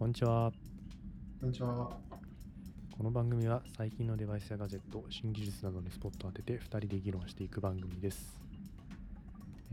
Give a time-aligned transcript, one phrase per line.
[0.00, 0.50] こんにちは。
[1.42, 1.90] こんにちは。
[2.96, 8.40] この番組は最近のデバイスやガジェット、新技術などにスポットを当てて2人で議論していく番組です。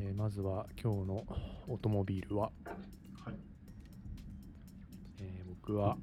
[0.02, 1.24] えーまずは今日の
[1.70, 2.52] オートモビールは、
[3.24, 3.36] はい。
[5.22, 5.96] えー僕は、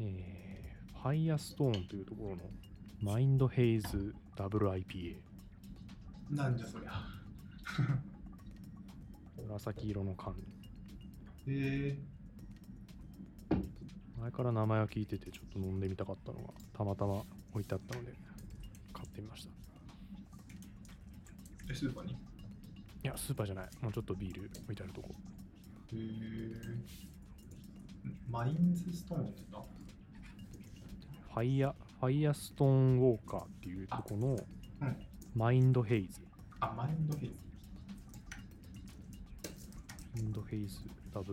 [0.00, 2.42] えー、ファイアストーンというところの
[3.00, 5.18] マインドヘイズダブル IPA。
[6.32, 7.04] なんじゃそりゃ。
[9.40, 10.34] 紫色の缶。
[11.46, 12.07] え前
[14.38, 18.12] から名前は聞いててちょっと飲んでみたかったのがたまたま置いてあったので
[18.92, 19.50] 買ってみました。
[21.68, 22.16] えスーパーに？
[23.02, 23.68] や、スーパーじゃない。
[23.82, 25.10] もうちょっとビール置いてあるとこ。
[25.92, 26.82] えー、
[28.30, 29.64] マインズストーンって言っ
[31.34, 34.36] ファイヤ、ファイヤストーンウォーカーっていうとこの
[34.78, 34.96] たうん。
[35.34, 36.20] マインドヘイズ。
[36.60, 37.34] あ、マインドヘイズ。
[40.14, 40.78] マインドヘイズ
[41.12, 41.24] ダ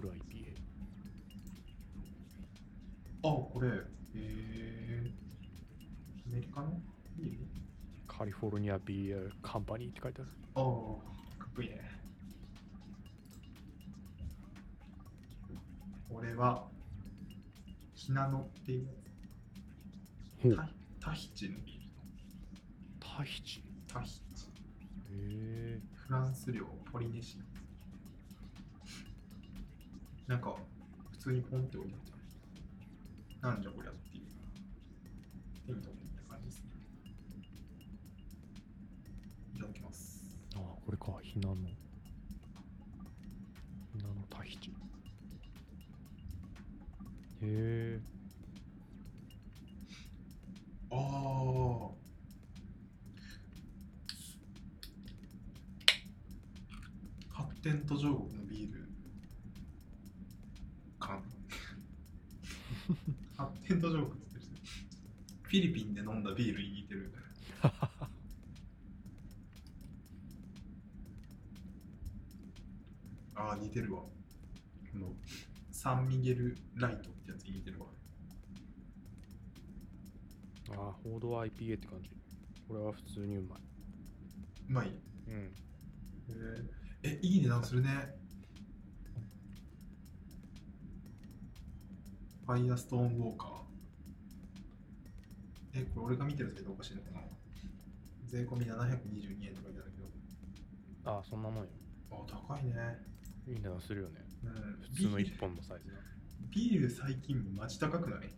[3.66, 3.82] ブル IPA。
[3.82, 3.84] あ、これ、
[4.16, 6.80] えー、アメリカの
[8.08, 9.34] カリフォルニアビール？
[9.42, 10.32] カンパニーって書いてある。
[10.56, 11.82] ああ、かっこいいね。
[16.10, 16.68] これは、
[17.94, 18.88] ひなのっていう。
[20.56, 21.82] タタヒチのビール。
[23.00, 23.64] タヒチ？
[23.92, 24.46] タヒチ。
[24.46, 24.50] へ
[25.12, 25.80] え。
[25.96, 27.40] フランス領ポリネシ
[30.28, 30.32] ア。
[30.32, 30.56] なんか、
[31.12, 32.15] 普通にポンって置いてあって、
[33.46, 34.24] なんじゃこりゃっていう。
[35.68, 36.66] 手に取ってみた感じですね。
[39.56, 40.24] いただきます。
[40.56, 41.14] ああ、これか。
[41.22, 41.56] ひなの。
[41.56, 41.62] ひ
[44.02, 44.72] なのタヒチ。
[44.72, 44.74] へ
[47.44, 48.00] え。
[50.90, 51.94] ああ。
[57.30, 58.35] 発展途上国
[63.68, 64.62] 発展途上国って言ってる
[65.44, 67.12] フィリピンで飲んだビールに似てる
[73.36, 74.10] ああ似てるわこ
[74.98, 75.08] の
[75.72, 77.88] サンミゲルライトってやつに似てるわ
[80.78, 82.10] ああ、報道 IPA って感じ。
[82.68, 83.60] これは普通にうまい。
[84.68, 84.88] うまい？
[85.28, 85.54] うん。
[86.30, 86.66] えー
[87.04, 88.16] えいい値段するね
[92.46, 93.50] ファイアストーンウォーカー
[95.74, 97.22] えこれ俺が見てるだけでおかしいのかな
[98.28, 99.98] 税込み722円とか言ってたけ
[101.04, 101.70] どああ、そんなもんよ。
[102.12, 102.72] あ高いね
[103.48, 104.26] いい値段するよね。
[104.44, 104.52] うん
[104.82, 105.98] 普通の1ビール本のサイズが。
[106.50, 108.30] ビール最近マジ高くない？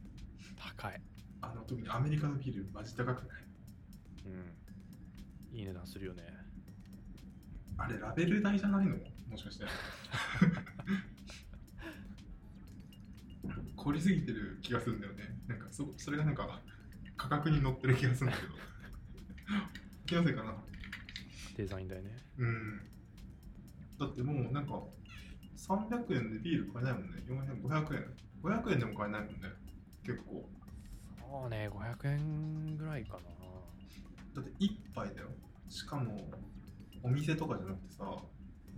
[0.78, 1.01] 高い。
[1.41, 3.44] あの特にアメリカのビールマジ高くない？
[5.51, 5.57] うん。
[5.57, 6.23] いい値段するよね。
[7.78, 8.96] あれラベル代じゃないの？
[9.29, 9.66] もしかして
[13.87, 15.23] 凝りすぎてる気がするんだよね。
[15.47, 16.59] なんかそそれがなんか
[17.15, 18.49] 価格に乗ってる気がするんだけど。
[20.05, 20.53] 気のせいかな。
[21.55, 22.09] デザインだよね。
[22.37, 22.81] うん。
[23.97, 24.84] だってもうなんか
[25.55, 27.23] 300円でビール買えないもんね。
[27.29, 28.13] 400 500円
[28.43, 28.79] 500円。
[28.79, 29.35] でも買えないもんね。
[30.03, 30.49] 結構。
[31.17, 33.22] そうね、500円ぐらいかな。
[34.35, 35.29] だって1杯だよ。
[35.69, 36.29] しかも
[37.03, 38.03] お店とかじゃなくてさ。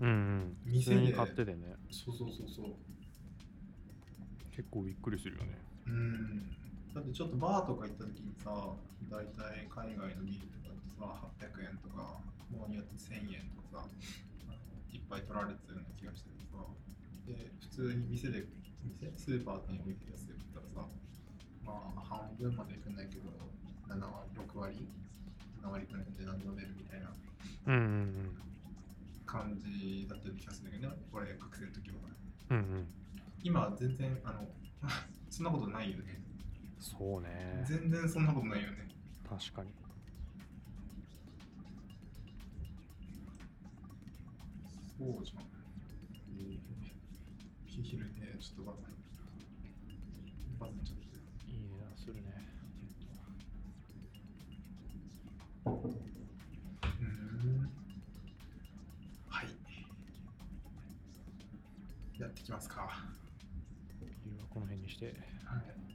[0.01, 0.57] うんうん。
[0.65, 1.75] 普店で買っててね。
[1.89, 2.99] そうそうそうそう
[4.59, 5.56] 結構びっくりするよね。
[5.88, 6.51] うん
[6.91, 8.51] だってちょっとバーとか行った時にさ
[9.07, 11.07] 大体海外のビールとかってさ
[11.39, 12.19] 800円とか
[12.51, 13.88] ものによって1000円とかさ
[14.91, 16.59] いっぱい取られてたような気がしててさ
[17.23, 18.44] で普通に店で
[18.83, 20.91] 店スーパーに置いてるやつで食ったらさ
[21.63, 23.31] まあ半分までいかないけど
[23.88, 24.75] 7割6割
[25.63, 27.15] 7割くらいで飲めるみたいな
[29.23, 32.12] 感じだったような気がするんだけどねこれ学生の時は
[32.50, 32.57] うん。
[32.57, 32.88] うんうん。
[33.44, 34.47] 今は全然あの
[35.30, 36.19] そんなことないよね
[36.80, 37.63] そうね。
[37.68, 38.88] 全然そんなことないよね
[39.30, 39.69] 確かに。
[44.97, 45.44] そうじゃん。
[46.38, 46.59] えー、
[47.68, 48.81] ピーヒルね、ちょっとバズ
[50.59, 51.51] バズっちゃって。
[51.51, 52.21] いい値段するね。
[55.65, 57.71] うーん。
[59.30, 59.47] はい。
[62.21, 63.08] やっていきますか。
[65.00, 65.16] して、はい。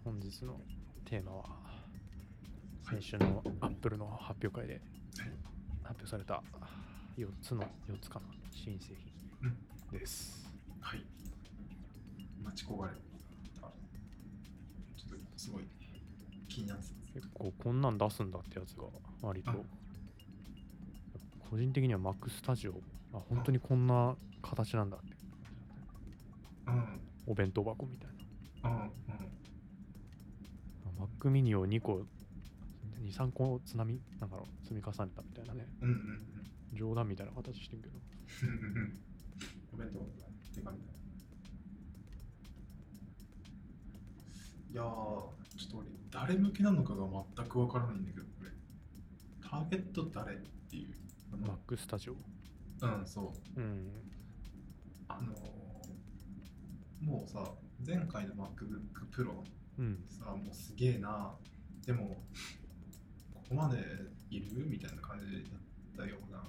[0.03, 0.59] 本日の
[1.05, 1.45] テーマは、
[2.89, 4.81] 先週のアップルの発表会で
[5.83, 6.43] 発表された
[7.19, 8.95] 4つの4つかな新製
[9.43, 9.57] うん。
[9.91, 10.47] 品です。
[10.81, 11.05] はい。
[12.43, 13.61] 待ち焦がれた。
[13.61, 15.65] ちょっとすごい
[16.49, 16.85] 気になって
[17.15, 18.85] 結構こんなん出すんだってやつが
[19.23, 19.55] 割とあ
[21.51, 22.73] 個人的には Mac Studio
[23.13, 25.07] あ本当にこんな形なんだって
[26.69, 27.01] うん。
[27.27, 28.14] お弁当箱みたい
[28.65, 28.91] うんうん。
[30.99, 32.07] Mac mini を2個、
[33.03, 36.77] 2、3個津波、なんかの積み重ねたみたいなね、うんうんうん。
[36.77, 37.99] 冗談みたいな形してるけど。
[39.73, 40.03] お弁当っ
[40.55, 40.93] て感じだ
[44.71, 47.07] いやーちょっと俺誰向けなのかが
[47.37, 48.51] 全くわからないんだけどこれ。
[49.49, 50.39] ターゲット誰っ
[50.69, 50.95] ていう
[51.33, 52.15] あの Mac Studio。
[52.83, 53.61] うんそう。
[53.61, 53.89] うん。
[55.09, 55.35] あのー
[57.05, 57.45] もうさ
[57.87, 59.45] 前回の MacBook Pro
[59.79, 60.05] うん。
[60.09, 61.35] さもうすげえな。
[61.85, 62.23] でも
[63.35, 63.79] ここまで
[64.31, 65.27] いるみたいな感じ
[65.97, 66.43] だったような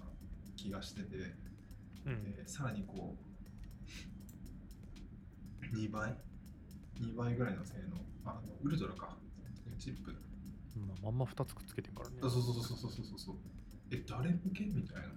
[0.56, 1.36] 気がしてて
[2.06, 2.24] うん。
[2.36, 3.16] でさらにこ
[5.72, 6.16] う2倍
[7.02, 7.98] ？2倍ぐらいの性能。
[8.26, 9.18] あのウルトラか。
[9.78, 10.12] チップ。
[10.88, 12.16] まあ、まんま2つくっつけてるからね。
[12.22, 13.36] そうそうそうそうそうそうそう。
[13.92, 14.64] え誰向け？
[14.66, 15.10] みたいな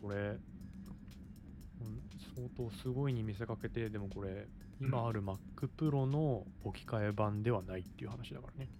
[0.00, 2.00] これ、うん
[2.34, 4.46] 相当すごいに見せかけて、でもこれ、
[4.80, 5.38] 今ある Mac
[5.76, 8.70] Pro の置き換え版ではないっていう話だからね。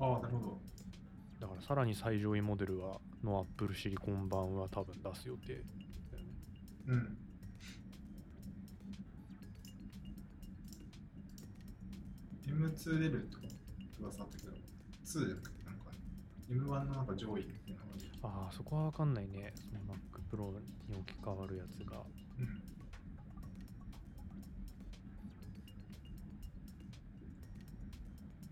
[0.00, 0.60] ああなるほど
[1.40, 5.88] だからさらに最上位モデルはの Apple シリコン版は多分出す予定だよね。
[6.88, 7.18] うん
[12.46, 13.44] M2L とか
[14.00, 15.84] 噂あったけど2じゃなくてなんか
[16.50, 17.92] M1 のなんか上位っていうのが
[18.22, 19.52] ああ、そこはわかんないね。
[19.56, 19.98] その Mac
[20.30, 20.50] Pro
[20.88, 21.98] に置き換わるやつが。
[22.38, 22.62] うん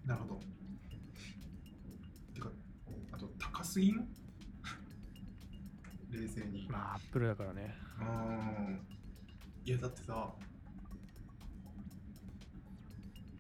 [0.07, 0.41] なるほど。
[2.35, 2.51] てか、
[3.13, 4.09] あと高すぎん？
[6.11, 6.67] 冷静に。
[6.69, 7.77] まあ、Apple だからね。
[8.01, 8.81] うん。
[9.65, 10.35] いや、だってさ、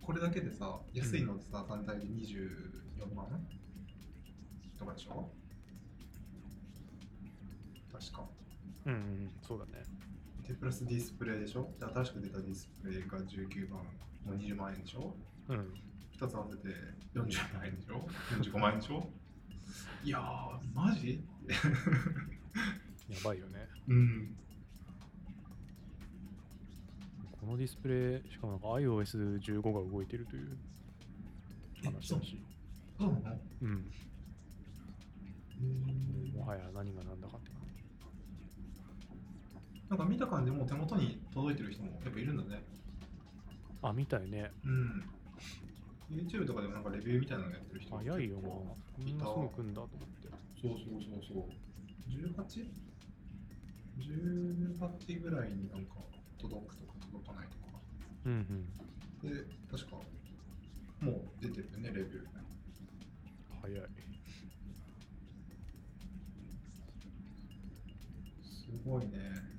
[0.00, 3.26] これだけでさ、安いのでさ、単体で24万
[4.78, 5.28] とかでしょ？
[8.00, 8.24] 確か。
[8.86, 9.84] うん、うん、そうだね。
[10.48, 11.70] で、プラスディスプレイでしょ？
[11.78, 13.78] で新しく出たディスプレイが19万、
[14.24, 15.14] もう20万円でしょ？
[15.48, 15.74] うん。
[16.18, 16.68] 2つ合わせて
[17.14, 18.06] 40万円でしょ
[18.40, 19.06] ?45 万円でしょ？
[20.04, 21.22] いやー、マジ？
[23.08, 23.68] やばいよね。
[23.88, 24.36] うん。
[27.40, 30.56] このディスプレイ、しかもなんか iOS15 が動いてるという
[31.82, 32.40] え話だし。
[32.98, 33.38] そうなの？
[33.62, 33.90] うん。
[36.34, 37.50] もはや何が何だかって。
[39.90, 42.62] なんか見た感じもう手元に届いてる人もやっぱいるんだね。
[43.82, 44.52] あ、みたいね。
[44.64, 45.02] うん。
[46.08, 48.42] YouTube とかでもなんかレビューみたいなのやってる人早いよな。
[48.42, 50.28] 結構こんなすぐ来んだと思って。
[50.62, 51.50] そうそうそうそう。
[53.98, 55.96] 18?18 ぐらいになんか
[56.38, 57.80] 届くとか届かないとか。
[58.26, 59.28] うんうん。
[59.28, 59.96] で、確か
[61.00, 62.26] もう出てるよね、レビュー。
[63.62, 63.80] 早い。
[68.44, 69.49] すごいね。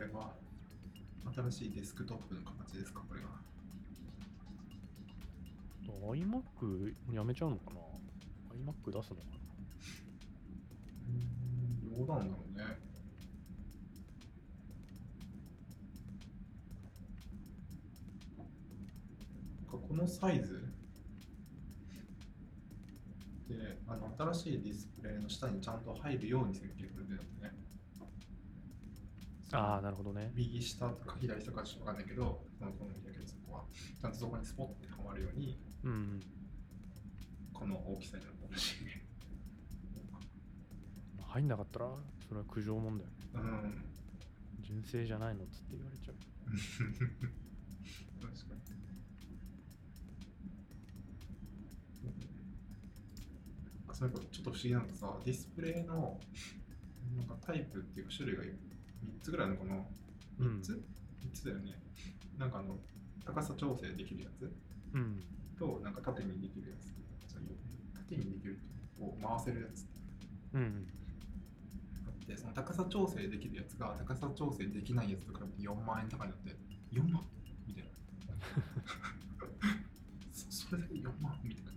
[0.00, 0.32] これは
[1.50, 3.28] 新しいデスクトップの形ですか、これが。
[6.14, 7.80] iMac やめちゃうのかな
[8.72, 9.22] ?iMac 出すのか
[11.98, 12.64] どうなんだろうね。
[19.70, 20.66] このサイズ？
[23.50, 27.54] であの新しいディスプレイの下にちゃんと入るように設計されてるんだね。
[29.50, 30.30] なああ、なるほどね。
[30.34, 33.64] 右下とか左下かちょっとわかんないけど、そのこのだけどそこは
[34.00, 36.22] ちゃんとそこにスポッてはまるように、うんうん。
[37.52, 39.02] この大きさになってるらしいね。
[41.26, 41.88] 入んなかったら、
[42.28, 43.16] それは苦情もんだよね。
[43.34, 43.84] うん。
[44.62, 46.16] 純正じゃないのっつって言われちゃう。
[48.20, 48.60] 確かに。
[53.88, 56.20] あそういえばちょっと不思議なのがさ、ディスプレイの
[57.16, 58.44] なんかタイプっていうか種類が
[59.04, 59.82] 3つぐらいあるのかな
[60.40, 60.80] うん ?3 つ、?3
[61.32, 61.74] つだよね。
[62.38, 62.78] なんかあの、
[63.24, 64.50] 高さ調整できるやつ？
[64.94, 65.22] うん。
[65.58, 66.86] と、なんか縦にできるやつ。
[67.32, 67.50] そういう
[67.94, 68.58] 縦にできる
[68.98, 69.86] こう回せるやつ
[70.54, 70.86] うんうん。
[72.06, 76.56] あって、その高さ調整できるやつが高さ調整できないやつと比べて4万円高いのって、
[76.92, 77.24] 4万？
[77.66, 77.90] みたいな。
[80.32, 81.38] そそれだけ4万？
[81.44, 81.70] みたいな。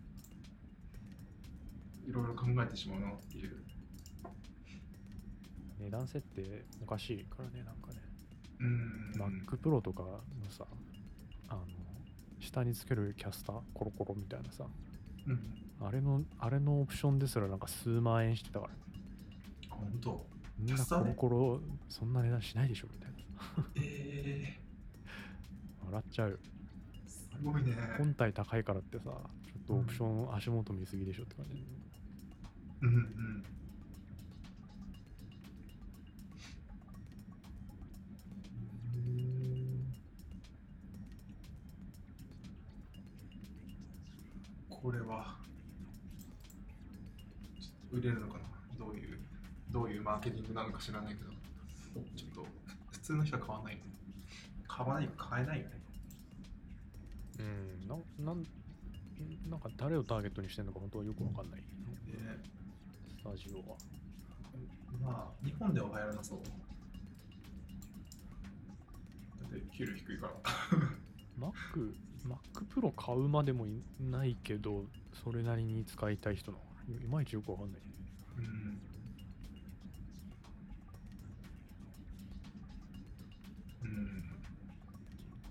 [2.05, 3.62] いろいろ考えてしまうなっていう。
[5.83, 8.01] 値段設定おかしいからね、なんかね。
[8.59, 9.45] うーん。
[9.45, 10.65] Mac Pro とかのさ、
[11.49, 11.67] あの、
[12.39, 14.65] 下につけるキャスター、コロコロみたいなさ、
[15.27, 15.85] うん。
[15.85, 18.73] あれの、あれのオプションですらなんか数万円してたから、
[19.71, 20.25] あ、本当？
[20.59, 23.17] みんなコロコロそんな値段しないでしょみたいな。
[23.75, 24.59] え
[25.85, 26.39] 笑っちゃう
[27.07, 27.75] すごいね。
[27.97, 29.11] 本体高いからってさ、ちょ
[29.59, 31.65] っとオプション足元見すぎでしょって感じ。
[32.81, 33.43] うんうん。
[44.83, 45.37] これは。
[47.89, 48.43] 売れるのかな？
[48.77, 49.17] どういう
[49.71, 51.31] どういうマーケティングなのか知らないけど。
[52.17, 52.45] ちょっと
[52.91, 53.77] 普通の人は買わない。
[54.67, 55.79] 買わない買えないよね。
[57.39, 58.45] うんななん
[59.49, 61.61] なんか誰をターゲットにしてるのか本当はよくわかんない。
[61.61, 62.17] で
[63.17, 63.77] スタジオは。
[65.01, 66.39] まあ日本では流行らなそう。
[69.39, 70.33] だって給料低いから。
[71.39, 71.53] Mac
[72.27, 72.37] Mac
[72.73, 74.85] Pro 買うまでもいないけど
[75.23, 77.81] それなりに使いたい人のいまいちよくわかんない。
[78.37, 78.43] うん。
[83.83, 84.23] うん、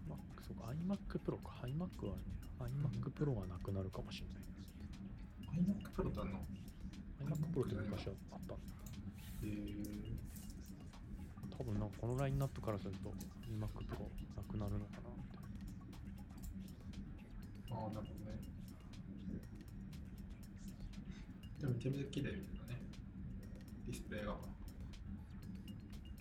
[0.08, 1.50] Mac そうか iMac Pro か。
[1.62, 2.14] iMac は
[2.60, 4.42] iMac Pro がなくなるかもしれない。
[5.64, 6.40] iMac Pro ってあんの
[7.20, 8.54] ？iMac Pro って昔はあったんだ。
[9.44, 10.16] えー、
[11.56, 13.10] 多分なんかこのラインナップからすると
[13.48, 15.21] iMac Pro なくなるのかな
[17.74, 18.38] ああ、なるほどね。
[21.60, 22.42] でも、めちゃめちゃ綺麗だね。
[23.86, 24.32] ディスプレイが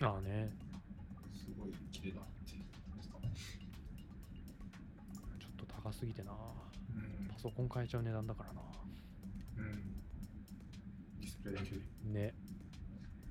[0.00, 0.50] なああね
[1.32, 2.52] すごい綺麗だって。
[5.38, 6.34] ちょっと高すぎてなう
[6.98, 8.60] んパソコン買えちゃう値段だからな
[9.58, 9.92] うん。
[11.20, 12.34] ディスプレイだけでね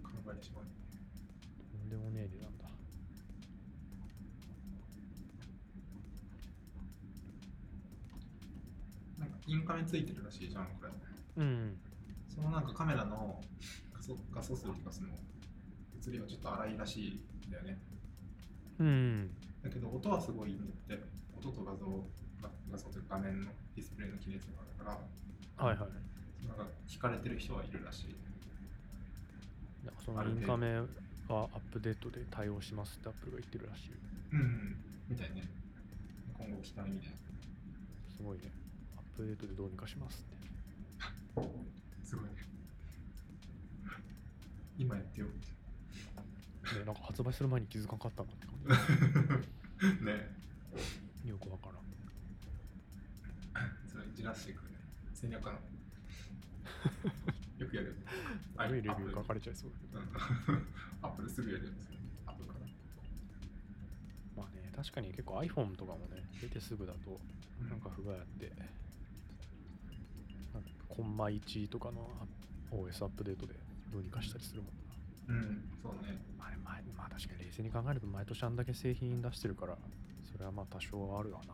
[0.04, 0.66] 考えてしまう。
[0.66, 2.51] とんでもねえ値段
[9.52, 10.90] インカメついてるらしいじゃん、これ。
[11.38, 11.78] うん
[12.30, 13.44] そのなんかカメラの
[13.94, 15.10] 画素画素数とか、その
[16.00, 17.78] 写りはちょっと荒いらしいんだよね。
[18.80, 19.30] うん
[19.62, 21.04] だけど、音はすごいんだって。
[21.38, 21.86] 音と画像、
[22.42, 24.98] 画画像というか画面のディスプレイの綺麗さがあるか
[25.60, 25.90] ら、はいはい
[26.48, 28.16] なんか惹かれてる人はいるらしい。
[29.86, 30.86] なんかそのインカメは
[31.28, 33.92] アップデートで対応しますってアップルが言ってるらしい
[34.32, 34.76] うん、うん、
[35.10, 35.50] みたいね。
[36.38, 37.18] 今後期待みたいな。
[38.16, 38.61] すごいねア
[39.14, 41.50] ップデートでどうにかしますって
[42.04, 42.32] すごいね。
[44.78, 45.28] 今やってよ。
[45.28, 45.32] ね
[46.86, 50.30] なんか発売する前に気づかなかったんだって感 ね
[51.24, 51.82] じよくわからん
[53.90, 54.72] それジュラシックね。
[55.14, 55.60] 戦略家なの。
[57.60, 58.00] よくやるよね。
[58.56, 60.58] 悪いレビュー書かかれちゃいそうだけど
[61.08, 61.98] アップルすぐやるんですよ。
[62.26, 62.66] アップルから。
[64.44, 67.20] まあね確かに結構 iPhone とかもね出てすぐだと
[67.62, 68.52] うんなんか不具合あって
[70.96, 72.08] コンマ1とかの
[72.72, 73.54] OS アップデートで
[73.92, 74.82] どうにかしたりするもんな
[75.30, 76.20] うん、そうね。
[76.38, 79.78] まあ、まあ、まあ確かに冷静に考えると毎年あんだけ製品出してるから
[80.32, 81.54] それはまあ多少はあるわなと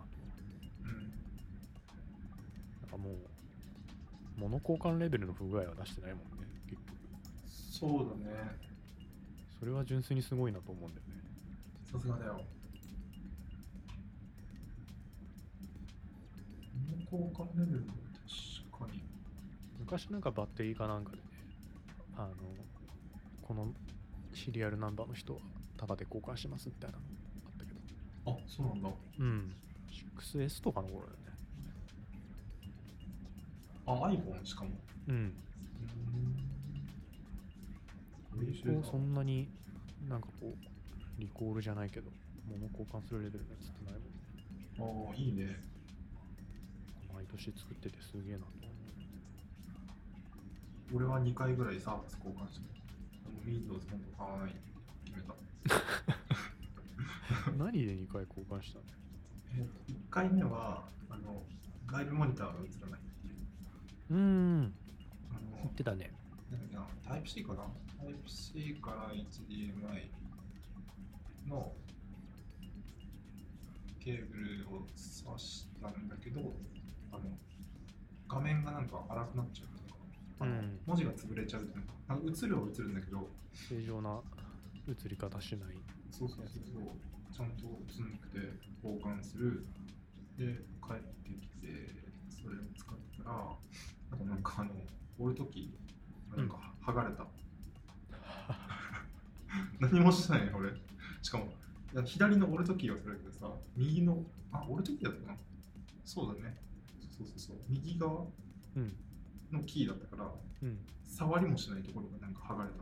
[0.84, 0.92] うん。
[0.94, 3.16] なんかもう
[4.40, 6.98] 物交換レベルの不具合は出してないもんね結局
[7.46, 8.58] そうだね。
[9.60, 11.14] それは純粋にすごいなと思うんだよね
[11.92, 12.42] さすがだよ。
[17.12, 18.07] 交換レベル。
[19.88, 21.24] 昔なんかバッテリーかなんかでね
[22.18, 22.34] あの
[23.42, 23.68] この
[24.34, 25.40] シリアルナンバーの人は
[25.78, 27.04] タダで交換しますみたいなの
[27.46, 27.80] あったけど
[28.34, 28.90] あ、そうなんだ。
[29.20, 29.56] うん
[30.18, 31.18] 6S とかの頃だよね
[33.86, 34.72] あ、iPhone しかも。
[35.08, 35.18] うんう
[38.42, 38.74] ん。
[38.82, 39.48] こうそんなに
[40.10, 42.12] なんかこうリコールじゃないけど
[42.46, 43.94] 物交換するレベルのやつってない
[44.84, 45.56] もんねああ、いいね。
[47.14, 48.67] 毎年作っててすげえなと
[50.94, 52.66] 俺は2回ぐらいサービス交換して
[53.46, 54.60] Windows 本当買わないって
[55.06, 55.36] 決めた。
[57.58, 58.86] 何で2回交換したの？
[59.56, 61.44] え1回目はあの
[61.86, 63.36] 外部モニターが映らないっていう。
[64.12, 64.74] うーん。
[65.32, 66.12] あ言のってたね。
[67.04, 67.64] タイプ C かな？
[68.00, 70.10] タイプ C から HDMI
[71.48, 71.74] の
[74.00, 76.54] ケーブルを挿したんだけど、
[77.12, 77.38] あの
[78.28, 79.77] 画面がなんか荒くなっちゃう
[80.40, 84.20] あのうん文字が潰れちゃうというか、あの映るは映るんだけど、正常な
[84.88, 85.76] 映り方しない
[86.12, 88.38] そうそうそうそう、ちゃんと映んなくて
[88.84, 89.66] 交換する。
[90.38, 90.46] で、
[90.82, 91.68] 帰ってきて、
[92.30, 93.58] それを使ったら、
[94.12, 94.72] あとなんかあの、
[95.18, 95.74] 折るとき、
[96.36, 97.26] なんか剥がれた。
[99.80, 100.72] 何もしてないね、俺。
[101.22, 101.48] しかも、
[102.06, 105.38] 左の折るときはそれだけどさ、右の、あ、折るときだったかな
[106.06, 106.56] そうだね。
[107.18, 107.58] そうそうそう。
[107.68, 108.26] 右側
[108.76, 108.96] うん
[109.52, 112.76] のキーだったから、うん触りもしないところがなんか剥がれた。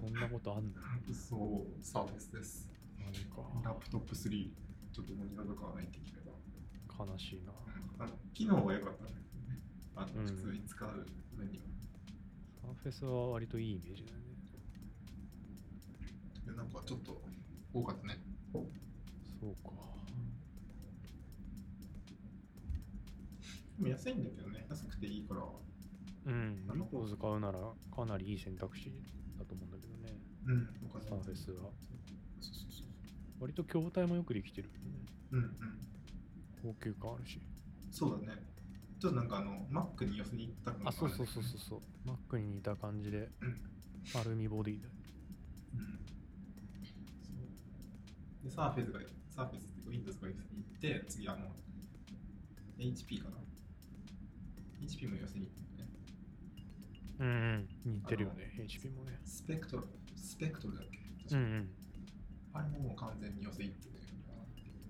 [0.00, 0.70] そんなことあんの？
[1.12, 2.68] そう、サービスです。
[3.04, 4.48] マジかラップトップ3、
[4.92, 6.30] ちょっとモニターとかはないって決めた。
[7.04, 7.52] 悲しいな
[7.98, 9.60] あの機能は良かったんだけどね。
[9.96, 11.06] あのうん普通に使う
[11.38, 11.64] 上には。
[12.62, 14.22] サーフェスは割といいイメージだよね
[16.46, 17.20] でなんかちょっと
[17.74, 18.18] 多かったね。
[24.06, 25.42] 安いんだけどね、安くていいから。
[26.26, 27.58] うん、ローズ買うなら
[27.94, 28.92] かなりいい選択肢
[29.36, 30.16] だと思うんだけどね。
[30.46, 30.68] うん、
[31.02, 31.56] サーフェスは。
[32.40, 32.86] そうそうそう。
[33.40, 34.74] 割と筐体もよくできてる、ね。
[35.32, 35.52] うんうん。
[36.62, 37.40] 高級感あるし。
[37.90, 38.42] そうだね。
[39.00, 41.26] ちょっとなんかあの、Mac に寄せに行った感あ、そうそうう。
[41.26, 41.80] そうそうそう。
[42.08, 44.86] Mac に似た感じでうん、アルミボディで。
[44.86, 45.98] うん。
[48.44, 49.00] で、サーフェスが、
[49.34, 51.50] サーフェスっていうか Windows が寄せに行って、次あの、
[52.78, 53.45] HP かな
[54.80, 55.94] ?HP も寄せに行ったんだよね。
[57.18, 57.26] うん
[57.86, 57.94] うん。
[57.96, 59.18] 似てるよね、HP もね。
[59.24, 59.84] スペクトル、
[60.16, 60.98] スペクトルだっけ？
[61.34, 61.70] うんうん。
[62.52, 63.90] あれももう完全に寄せ行ってて、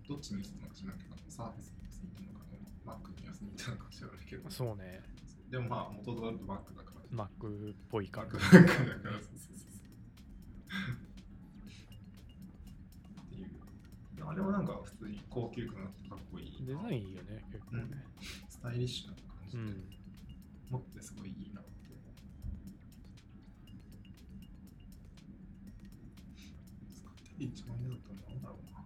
[0.08, 5.02] どっちに寄せたのか知らないけど、サーフェスに寄せに行ったのか、Mac に寄せに行ったのか知らないけど、そうね。
[5.50, 8.50] でもまあ元々 Mac だから、Mac っぽい感 Mac じだ。
[8.50, 9.72] から、そうそうそう。
[13.22, 14.26] っていう。
[14.28, 16.64] あれはなんか普通に高級感あってかっこいい。
[16.66, 18.04] デザインいいよね、結構ね。
[18.48, 19.84] スタイリッシュな感じで、うん。
[20.70, 21.70] 持ってすごいいいなって。
[26.94, 28.78] 使ってて一番嫌だったのなんだろうな。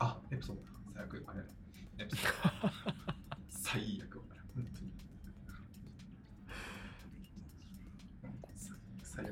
[0.00, 0.62] あ、エプソンだ。
[0.94, 1.40] 最悪、あれ。
[2.04, 2.28] エプソン。
[3.48, 4.22] 最悪。
[4.54, 4.88] 本当に。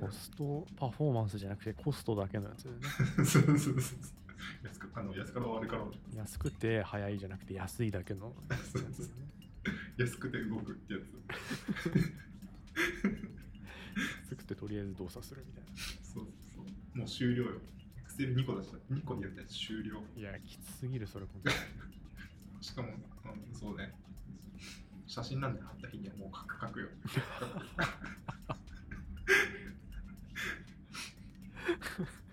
[0.00, 0.11] コ。
[0.11, 2.88] ストパフォーマンスじゃなくてコストだけのやつだよね。
[3.16, 3.98] そうそうそうそう。
[4.96, 8.35] あの安から悪から悪安くて早いじゃなくて安いだけの。
[9.98, 11.02] 安くて動くってやつ。
[14.24, 15.70] 安くてとりあえず動作するみたいな。
[16.02, 16.98] そうそうそう。
[16.98, 17.61] もう終了よ。
[17.98, 18.78] エクセル2個出した。
[18.94, 20.02] 2個でやったやつ終了。
[20.16, 21.56] いや、きつすぎる、それ、本当に。
[22.64, 23.92] しかも、うん、そうね。
[25.06, 26.88] 写真なんて貼った日にはもうカクカクよ。
[26.88, 26.90] エ
[31.96, 32.25] ク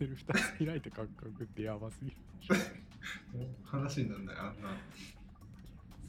[0.00, 2.16] セル2つ開いてカクカクってやばすぎる。
[3.62, 4.78] 話になるんだよ、あんな。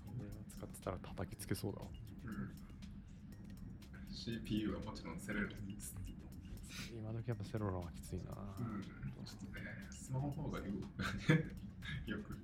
[0.08, 1.88] それを使ってたら叩きつけそうだわ。
[2.24, 2.56] うん、
[4.16, 5.94] CPU はもちろんセレルです。
[6.90, 8.32] 今時やっぱセロラはきついな。
[8.60, 8.92] うん、ちょ
[9.36, 10.70] っとね、スマホの方がよく
[12.10, 12.38] よく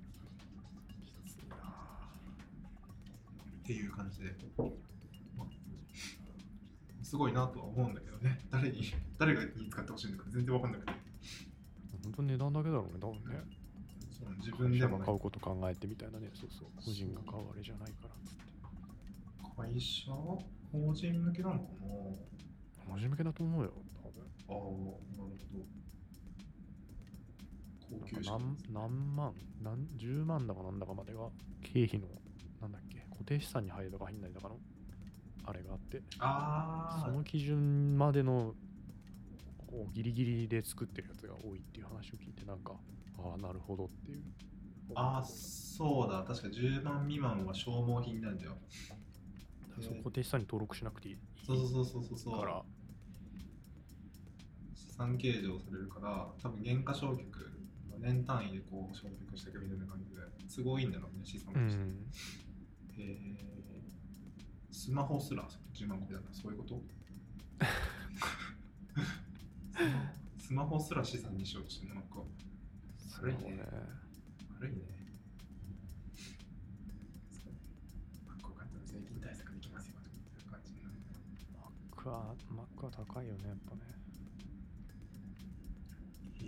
[1.24, 1.56] きついな。
[1.56, 1.60] っ
[3.64, 4.36] ていう感じで、
[5.34, 5.46] まあ
[7.02, 8.82] すごいなとは思うんだけどね、誰に、
[9.16, 11.07] 誰がに使ってほしいのか全然わかんなくて、
[12.08, 13.44] 本当に値段だけだろうね、多分ね。
[14.10, 16.68] その自分でも、ね買う、こと考えてみたいなね、そうそう。
[16.82, 18.48] 個人が買うあれじゃないからっつって。
[19.56, 21.60] 会社、法人向けなのか
[22.88, 24.24] な真面目だと思うよ、多分。
[24.48, 25.78] ああ、なるほど。
[27.90, 31.28] 高何何万、何十万だかなんだかまでが
[31.62, 32.06] 経費の、
[32.60, 34.56] なんだっけ、固定資産に入るとか入んないだかの、
[35.44, 38.54] あれがあって、あその基準までの
[39.68, 42.72] こうギリギリで作ってるやつが多いっていう話を聞いて、なんか、
[43.18, 44.22] ああ、なるほどっていう。
[44.94, 48.56] ああ、そうだ、確か10万未満は消耗品なんだよ。
[49.80, 52.40] そう固定資産に登録しなくていいそうそうそうそうそう。
[52.40, 52.62] から、
[54.74, 57.24] 資産計上されるから、多分原価償却、
[58.00, 61.82] 年単位でこう償却していくみたいな感じで、すごいんだろうね、資産として。
[61.82, 62.06] うん、
[62.98, 63.48] えー
[64.70, 66.80] スマホすら10万個だからそういうこと？
[70.38, 72.22] スマホすら資産にしようとしてるのなんか
[73.20, 73.62] 悪いねね。
[74.58, 74.82] 悪いね。
[78.26, 80.94] マックを買ったら税金対策できますよという感じになる。
[81.96, 83.82] Mac は、Mac は高いよね、やっぱね。
[86.40, 86.44] へ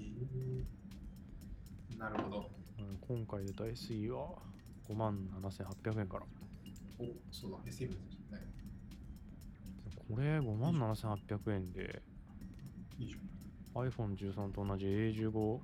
[1.92, 1.98] え。
[1.98, 2.50] なるほど。
[2.78, 4.38] うん今回で大水は
[4.88, 6.26] 5万7800円から。
[6.98, 8.52] お、そうだ、SE もですね。
[10.08, 12.02] これ5万7800円で
[13.74, 15.58] iPhone13 と同じ A15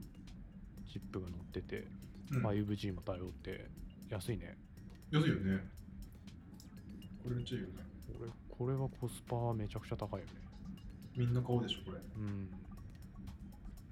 [0.92, 1.86] チップが乗ってて。
[2.28, 3.70] うん、5G も対応って
[4.10, 4.56] 安いね。
[5.12, 5.60] 安いよね。
[7.22, 7.74] これめっちゃいいよね。
[8.18, 10.32] これこれはコスパめちゃくちゃ高いよね。
[11.16, 11.98] みんな買うでしょ、これ。
[11.98, 12.48] うん。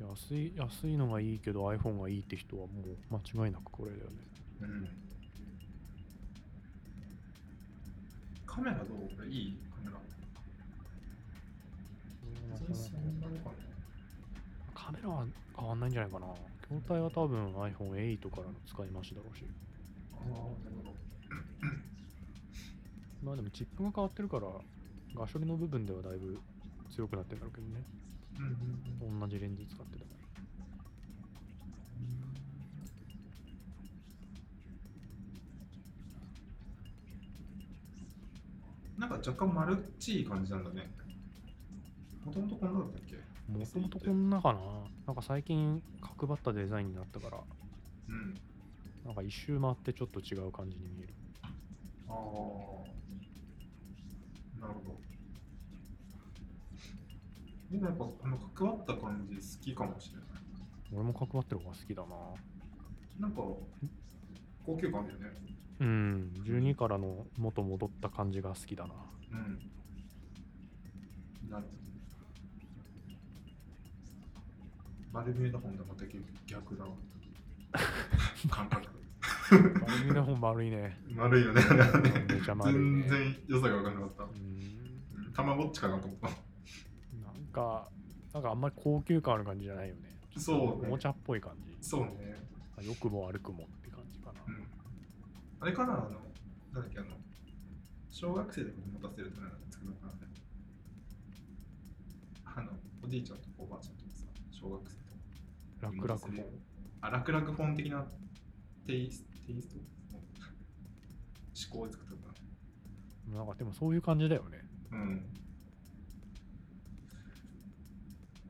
[0.01, 4.17] 安い、安いのがいいけど iPhone がいいって人はもう間違いなくこれだよね。
[4.63, 4.89] うん。
[8.45, 9.27] カメラどう？
[9.29, 9.57] いい？
[14.75, 15.09] カメラ。
[15.09, 16.27] は変わんないんじゃないかな。
[16.63, 19.45] 筐体は多分 iPhone8 からの使い回しだろうし。
[23.23, 24.49] まあでもチップが変わってるから、
[25.15, 26.39] ガソリンの部分ではだいぶ
[26.91, 27.85] 強くなってるんだろうけどね。
[29.21, 30.11] 同じレンズ使ってたか
[38.99, 39.05] ら。
[39.07, 40.91] なんか若干マルチい感じなんだね。
[42.25, 43.17] もともとこんなだったっけ？
[43.53, 44.61] もともとこんなかな？
[45.07, 47.39] なんか最近角張ったデザインになったから、
[48.09, 48.41] うん。
[49.05, 51.15] なんか一周回ってちょっと違う感じに見える。
[52.09, 52.15] ああ。
[54.61, 55.01] なるほど。
[57.71, 60.27] でもやっぱ、あの、関わった感じ好きかもしれない。
[60.93, 62.09] 俺も関わってる方が好きだな。
[63.19, 63.43] なんか、
[64.65, 65.27] 高級感だよね。
[65.81, 68.95] うん、12からの元戻った感じが好きだな。
[69.33, 69.71] うん。
[71.51, 71.84] なるほど。
[75.15, 76.05] バルミューダ本とまた
[76.45, 76.91] 逆だわ。
[78.51, 78.89] 感覚。
[79.53, 80.99] バルミューダ本丸いね。
[81.15, 81.63] 丸いよね。
[81.63, 86.27] ねめちゃ丸いね全然良さが分からなかったたまごっちかなと思った。
[86.27, 86.37] なん
[87.53, 87.89] か、
[88.33, 90.01] なんかあんまり高級感ある感じじゃないよね。
[90.37, 91.77] そうねおもちゃっぽい感じ。
[91.81, 92.35] そうね。
[92.83, 94.41] 良くも悪くもって感じかな。
[94.49, 94.67] うん。
[95.61, 96.03] あれかなあの、
[96.73, 97.11] なんだっけ、あの、
[98.11, 100.13] 小学生で子供持たせるとなんか作るのかな
[102.57, 102.73] あの、
[103.05, 105.04] おじいちゃんとかおばあちゃんとかさ、小学生
[105.85, 106.45] 楽々も。
[107.01, 108.07] あ、楽々本的な
[108.87, 109.77] テイステイスト？
[109.77, 109.85] 思
[111.71, 112.35] 考を作ったのか
[113.33, 114.65] なんかでもそういう感じだよね。
[114.91, 114.99] な。
[114.99, 115.25] うん。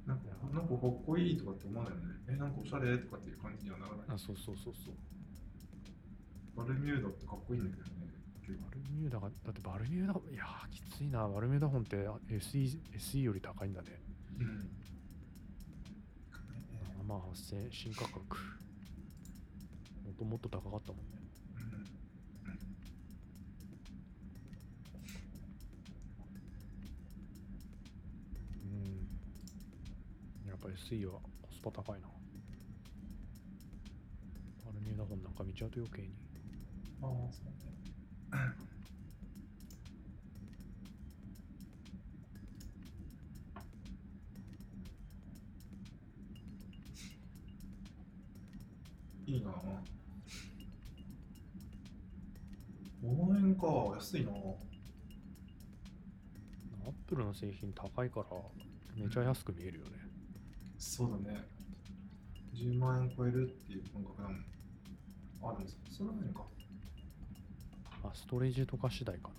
[0.07, 2.15] なんか、なんかかっこいいとかって思わないよね？
[2.29, 4.07] え、なんかおしゃれとかっていう感じにはならない？
[4.09, 4.95] あ、そうそうそうそう。
[6.57, 7.93] バルミューダってかっこいいんだけどね。
[8.47, 11.27] バルミューダが、だってバルミューダ、いやー、きついな。
[11.29, 14.03] バルミューダ本ってあ SE, SE より高いんだね。
[14.39, 14.69] うん。
[17.05, 18.19] 7万8000円、新価格。
[20.07, 21.19] もともと高かったもんね。
[28.65, 28.67] う
[30.47, 30.49] ん。
[30.49, 32.09] やっぱ SE はコスパ高いな。
[34.65, 36.09] バルミューダ本なんか見ちゃうと余計に。
[37.03, 38.64] ああ、そうね。
[53.65, 54.35] か、安いなぁ。
[56.87, 58.27] アップルの製品高いから
[58.97, 59.93] めちゃ安く見えるよね。
[60.79, 61.47] そうだね。
[62.55, 64.35] 10万円超えるっていう感覚なの。
[65.49, 65.83] あるんですか？
[65.91, 66.45] それは何か。
[68.05, 69.35] あ、ストレージとか次第かな。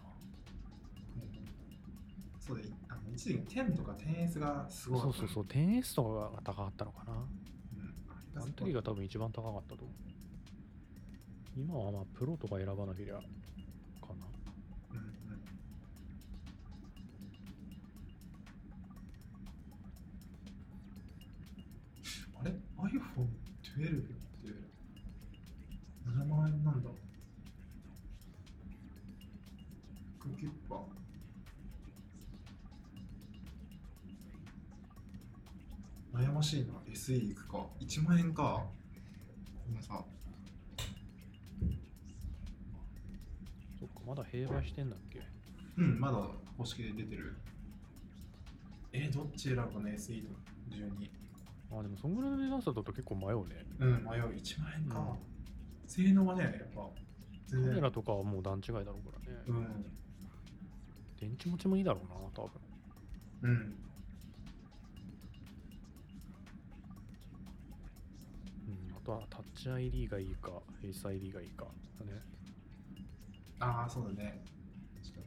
[2.39, 5.01] そうで、あの一時期10とか 10S がすごい。
[5.01, 7.13] そうそうそう、10S とかが高かったのかな。
[7.13, 8.39] うん。
[8.41, 9.95] あの時が多分一番高かったと思う。
[11.57, 13.19] 今はまあプロとか選ばなけりゃ
[37.79, 38.65] 1万円か。
[39.67, 40.03] 今さ。
[43.79, 45.21] そっか、まだ併売してんだっけ？
[45.77, 46.17] うん、まだ
[46.57, 47.35] 公式で出てる。
[48.93, 50.29] え、どっち選ぶかね、SE と
[50.69, 51.09] 12。
[51.77, 53.65] あ、でもそんぐらいの値段差だと結構迷うね。
[53.79, 54.33] うん、迷う。
[54.35, 54.99] 1万円か。
[54.99, 55.35] うん
[55.87, 56.89] 性能はね、やっぱ、
[57.51, 57.57] カ。
[57.57, 59.39] メラとかはもう段違いだろうからね。
[59.45, 59.85] うん。
[61.19, 62.51] 電池持ちもいいだろうな、多分。
[63.43, 63.75] うん。
[69.05, 71.65] とはタッチ ID がいいか、フェイス ID がいいか
[71.99, 72.11] だね。
[73.59, 74.41] ああ、そうだね。
[75.03, 75.21] 確か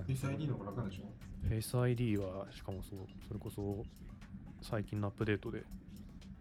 [0.00, 0.16] はいに。
[0.18, 1.04] Face ID の方が楽なんでしょ？
[1.48, 3.84] フェイス ID はしかもそうそれこそ
[4.62, 5.64] 最近のアップデートで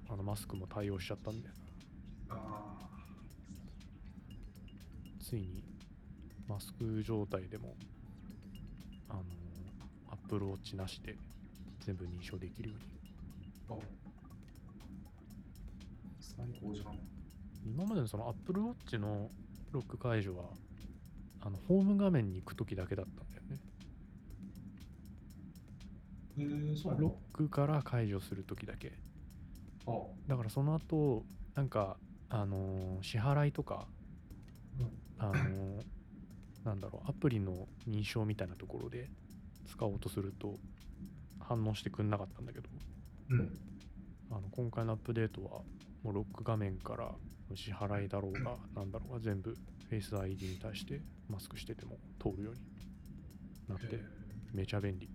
[0.10, 1.48] あのマスクも対応しちゃったんで
[2.30, 2.90] あ
[5.22, 5.64] ついに
[6.48, 7.76] マスク状態でも
[9.10, 9.22] あの
[10.12, 11.16] アップルウォッチなしで
[11.86, 12.76] 全部認証できるよ
[13.70, 13.80] うに
[16.40, 17.00] 最高じゃん。
[17.66, 19.30] 今までのそのアップルウォッチの
[19.72, 20.46] ロック解除は
[21.42, 23.60] あのホーム画面に行く時だけだったんだよね
[26.38, 28.94] えー、そうなロのックから解除する時だけ
[29.86, 29.92] あ、
[30.28, 31.26] だからその後
[31.56, 31.98] なんか
[32.30, 33.88] あのー支払いとか
[34.80, 34.92] うん。
[35.18, 35.86] あのー
[36.64, 39.10] なんだろうアプリの認証みたいなところで
[39.66, 40.60] 使おうとすると
[41.40, 42.70] 反応してくんなかったんだけど
[43.30, 43.60] うん。
[44.32, 45.62] あの今回のアップデートは
[46.04, 47.12] もうロック画面から
[47.56, 49.58] 支払いだろうがなんだろうが全部
[49.92, 52.60] Face ID に対してマスクしてても通るように
[53.68, 54.00] なって
[54.54, 55.10] めちゃ便利。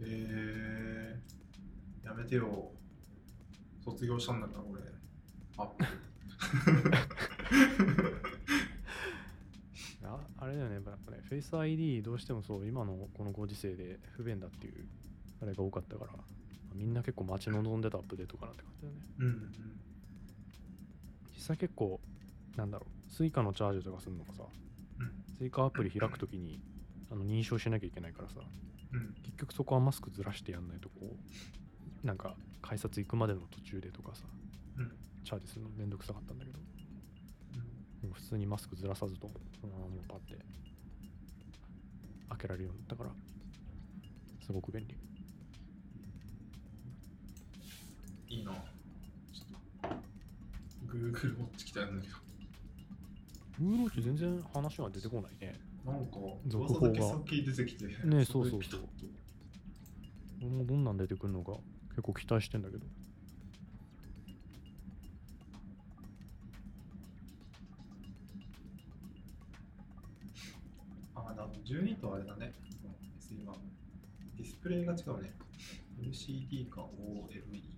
[0.00, 1.18] え。
[2.04, 2.70] ー、やめてよ。
[3.84, 4.80] 卒業したんだから、俺。
[5.58, 5.84] アップ。
[10.04, 10.74] ああれだよね。
[10.74, 14.86] やっぱね Face ID どうしてもそう今のこのご時世で不便だっていう
[15.40, 16.12] あれが多かったから
[16.74, 18.94] みんな結構待ち望んでたアップデートかなって感じだね。
[19.18, 19.52] うんうん
[21.34, 22.00] 実際結構、
[22.56, 24.44] なんだろう、スイカのチャージとかするのもさ、
[25.00, 25.12] うん。
[25.36, 26.60] スイカアプリ開くときに
[27.10, 28.36] あの認証しなきゃいけないからさ、
[28.92, 29.14] うん。
[29.24, 31.16] 結局そこはマスクずらしてやんないとこ
[32.04, 34.22] う、なんか改札行くまでの途中でとかさ、
[34.78, 34.92] うん。
[35.24, 40.36] チャージするのめんどくさかったんだけど、うんもう普通にマスクずらさずとも、そのままパッて
[42.28, 43.10] 開けられるようになったから、
[44.44, 44.96] すごく便利。
[48.32, 48.52] いいな。
[48.52, 49.98] ちょっ
[50.88, 52.16] と Google ウォッチ来たんだけど。
[53.60, 55.60] Google Watch 全然話が出てこないね。
[55.84, 56.12] なんか
[56.46, 57.08] 続報が。
[57.26, 58.80] 先出てきてねそうそうそう。
[60.40, 61.52] 俺もどんなん出てくるのか
[61.90, 62.86] 結構期待してんだけど。
[71.14, 72.54] あだ12とあれだね。
[73.46, 73.56] は
[74.38, 75.34] ディスプレイが違うね。
[76.00, 77.71] LCD か OLED LED LED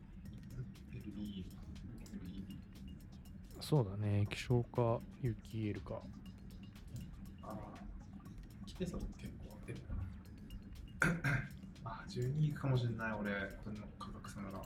[3.60, 6.02] そうだね、液晶か、有機 EL か。
[7.42, 7.56] ああ
[8.66, 9.80] 規定差と結構出る
[11.84, 13.30] なあ12いくかもしれない俺
[13.64, 14.62] この価格差なら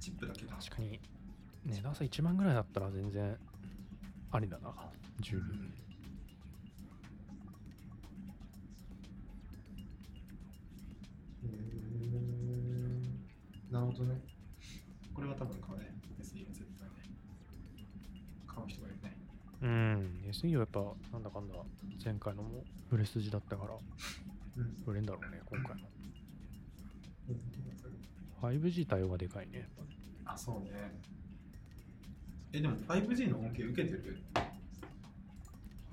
[0.00, 1.00] チップだけだ確かに、
[1.64, 3.36] 値段差1万ぐらいだったら全然
[4.30, 4.74] ありだな、
[5.20, 5.38] 12。
[5.38, 5.74] うん
[11.44, 14.31] へーなるほどね。
[20.32, 20.80] うん、SE はやっぱ
[21.12, 21.54] なんだかんだ
[22.04, 23.74] 前回のも売れ筋だったから
[24.56, 24.82] うん。
[24.86, 25.82] 売れんだろうね、今回の。
[28.42, 29.68] 5G 対応がでかいね
[30.24, 30.92] あ、そうね。
[32.52, 34.18] え、でも 5G の恩恵受けてる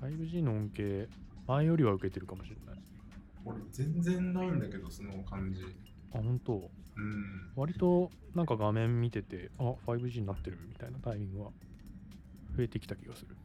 [0.02, 1.08] ？5G の恩恵、
[1.46, 2.82] 前よりは受けてるかもしれない。
[3.44, 5.62] 俺全然ないんだけど、その感じ。
[6.12, 6.70] あ、本当？
[6.96, 7.52] うん。
[7.54, 11.50] 割となんか画面見てて、あ、5G になってるみたいなタイミングは
[12.56, 13.36] 増えてきた気がする。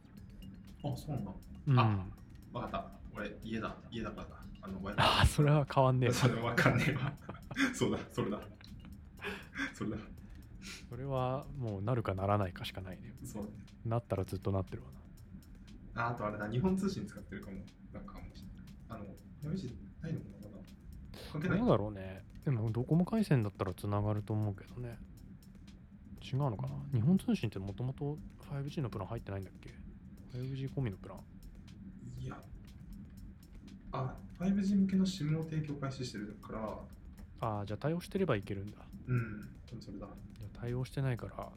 [0.92, 1.30] あ、そうなんだ。
[1.68, 1.78] うん。
[1.80, 2.06] あ
[2.52, 2.86] わかった。
[3.14, 3.76] 俺、家だ。
[3.90, 4.36] 家だからだ。
[4.62, 6.12] あの、あ、それは変わんねえ。
[6.12, 7.12] それわかんねえわ。
[7.74, 8.40] そうだ、それだ。
[9.74, 9.96] それだ。
[10.88, 13.14] それはもうなるかならないかしかないね。
[13.24, 13.48] そう。
[13.84, 14.88] なったらずっとなってるわ
[15.94, 16.02] な。
[16.06, 17.58] ああとあれだ、日本通信使ってるかも。
[17.92, 19.04] なんかもしれない。
[19.42, 19.72] あの、5G
[20.02, 22.24] ないのかな関係ないどうだろうね。
[22.44, 24.98] でもドコモ回線だったらつながると思うけどね。
[26.22, 28.18] 違うのかな日本通信ってもともと
[28.50, 29.70] 5G のプラン入ってないんだっけ？
[30.34, 31.18] ?5G 込みのプラン？
[32.22, 32.40] いや。
[33.92, 36.80] あ、5G 向けの SIM を提供開始してるから、
[37.40, 38.78] ああ、じゃあ対応してればいけるんだ。
[39.06, 39.48] うん、
[39.80, 40.06] それだ。
[40.38, 41.48] じゃあ対応してないから、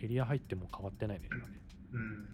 [0.00, 1.60] エリア入っても変わってないね、今ね。
[1.92, 2.28] うん。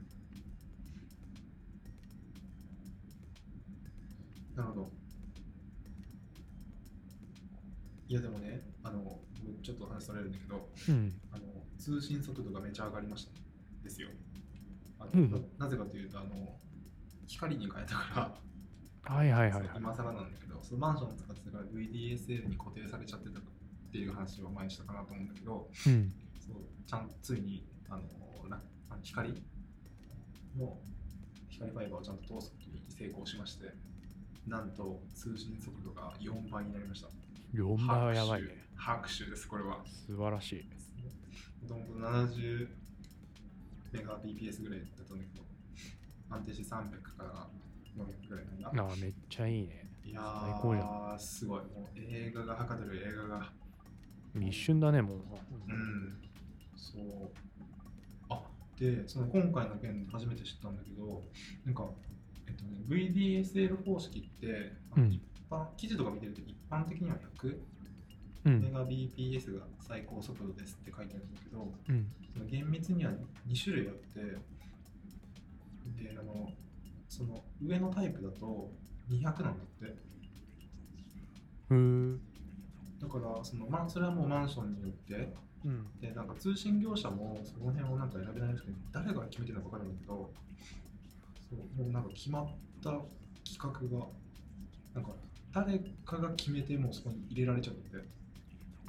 [4.57, 4.91] なるほど。
[8.07, 9.21] いやでもね、あの、
[9.63, 11.21] ちょっと話それるんだけど、うん。
[11.33, 11.45] あの
[11.79, 13.33] 通信速度がめちゃ上がりました
[13.83, 14.09] ですよ。
[15.13, 16.59] あのうんななぜかというと、あの
[17.27, 18.39] 光に変えたか
[19.07, 19.71] ら、はいはいはい。
[19.77, 23.43] 今更なんだけど、そのマンション使ってたから VDSL に固定されちゃってたっ
[23.93, 26.13] ていう話を前にしたかなと思うんだけど、うん。
[26.41, 28.03] そうちゃんついにあの
[29.03, 29.43] 光
[30.59, 30.79] の
[31.49, 33.73] 光ファイバーをちゃんと通すことに成功しまして、
[34.47, 37.09] なんと通信速度が4倍になりました。
[37.55, 38.49] 4倍はやばいね。
[38.77, 39.85] 拍手です、これは。
[39.85, 40.65] 素晴らしい。
[41.63, 42.69] もともと70
[43.95, 45.45] メガ BPS ぐらいだったんだけど、
[46.29, 47.47] 安定して300から
[47.97, 48.83] 400ぐらいなんだ。
[48.83, 49.89] ああ、めっちゃいいね。
[50.05, 51.61] いや最高じゃー、すごい。
[51.61, 53.53] もう映画がはかどる映画が。
[54.41, 55.19] 一瞬だね、もう。
[55.69, 56.19] うん。
[56.77, 57.31] そう。
[58.29, 58.43] あ、
[58.79, 61.23] で、その今回の件で初めて知ったんだけど、
[61.65, 61.89] なんか、
[62.49, 67.61] えっとね、VDSL 方式って、うん一般、記事とか見てると一般的には100
[68.45, 68.61] うん。
[68.61, 72.07] メガ BPS が最高速度ですって書いてあるんだけど、うん。
[72.33, 73.13] その厳密には
[73.47, 74.21] 2種類あって、
[76.03, 76.51] で、あの、
[77.09, 78.71] その上のタイプだと
[79.11, 79.95] 200なんだって。
[83.01, 85.87] だから、そのまあ、それはもうマンションによって、うん。
[86.01, 90.31] で、なんか通信業者もその辺をなんか選べないんですけど、誰が決めてるのか分かるんだけど、
[91.51, 92.47] そうもうなんか決まっ
[92.83, 92.91] た
[93.45, 94.07] 企画が、
[94.95, 95.13] なんか
[95.53, 98.05] 誰かが決めてもうそこに入れられちゃってて、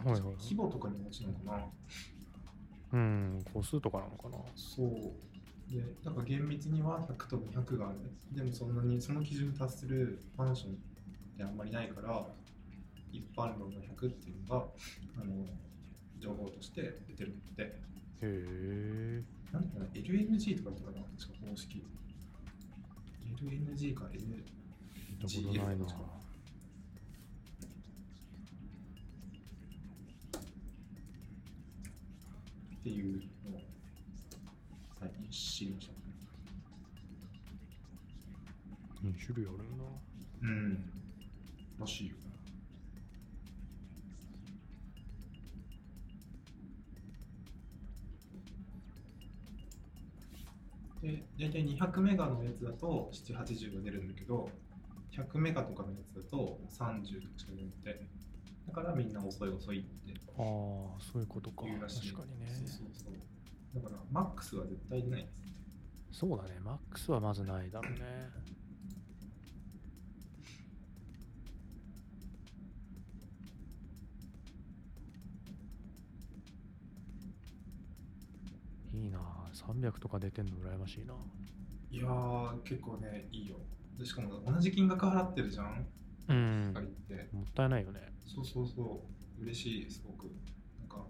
[0.04, 0.36] はいはいはい。
[0.40, 1.64] 規模とかにもちなのかな。
[2.94, 4.38] うん、個数とかなのかな。
[4.56, 4.92] そう。
[5.72, 8.00] で、だから厳密には100と200がある。
[8.32, 10.76] でもそんなにその基準に達するマンションっ
[11.38, 12.26] てあんまりないから、
[13.12, 14.66] 一般論の100っていうのが、
[15.20, 15.46] あの、
[16.20, 17.74] 情報として出てるんで、へ
[18.22, 19.24] え。
[19.52, 21.84] なんだっけな、LNG とか言ったかな、確か公式。
[23.42, 24.46] LNG か L、
[25.22, 25.28] 見
[32.86, 33.14] っていう
[33.50, 33.62] のを
[35.00, 35.98] 最近知りましたね。
[39.04, 39.84] 2種類あるんだ。
[40.44, 40.92] うん。
[41.80, 42.16] らしいよ。
[51.02, 54.48] で、大体200メガのやつだと7、80が出るんだけど、
[55.12, 58.15] 100メガとかのやつだと30とかしか出なくて、
[58.68, 60.44] だからみんな遅い遅いってああ、
[61.00, 61.66] そういうことか。
[61.66, 62.12] 言うらしい。
[62.12, 62.48] 確かにね。
[62.54, 63.82] そうそうそう。
[63.82, 65.56] だから、マックスは絶対出ないんですって。
[66.12, 66.60] そうだね。
[66.64, 68.00] マックスはまずないだろうね。
[78.94, 81.14] いいなあ300とか出てんの羨ましいな。
[81.92, 83.58] いやー、結構ね、いいよ。
[83.98, 85.88] でしかも同じ金額払ってるじゃん、
[86.28, 86.74] うん。
[86.78, 87.30] って。
[87.32, 88.15] もったいないよね。
[88.26, 89.06] そうそうそ
[89.40, 90.26] う、嬉しい、すごく。
[90.80, 91.06] なんか、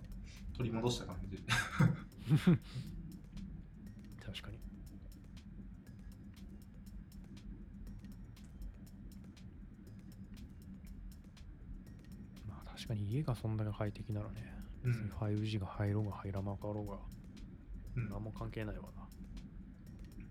[0.55, 1.37] 取り戻した感じ。
[4.25, 4.59] 確かに。
[12.47, 16.99] まあ確かに家がそんだけ快適ならね、うん別に 5G が入ろうが入らなかろうが、
[17.95, 19.07] うん何も関係ないわな。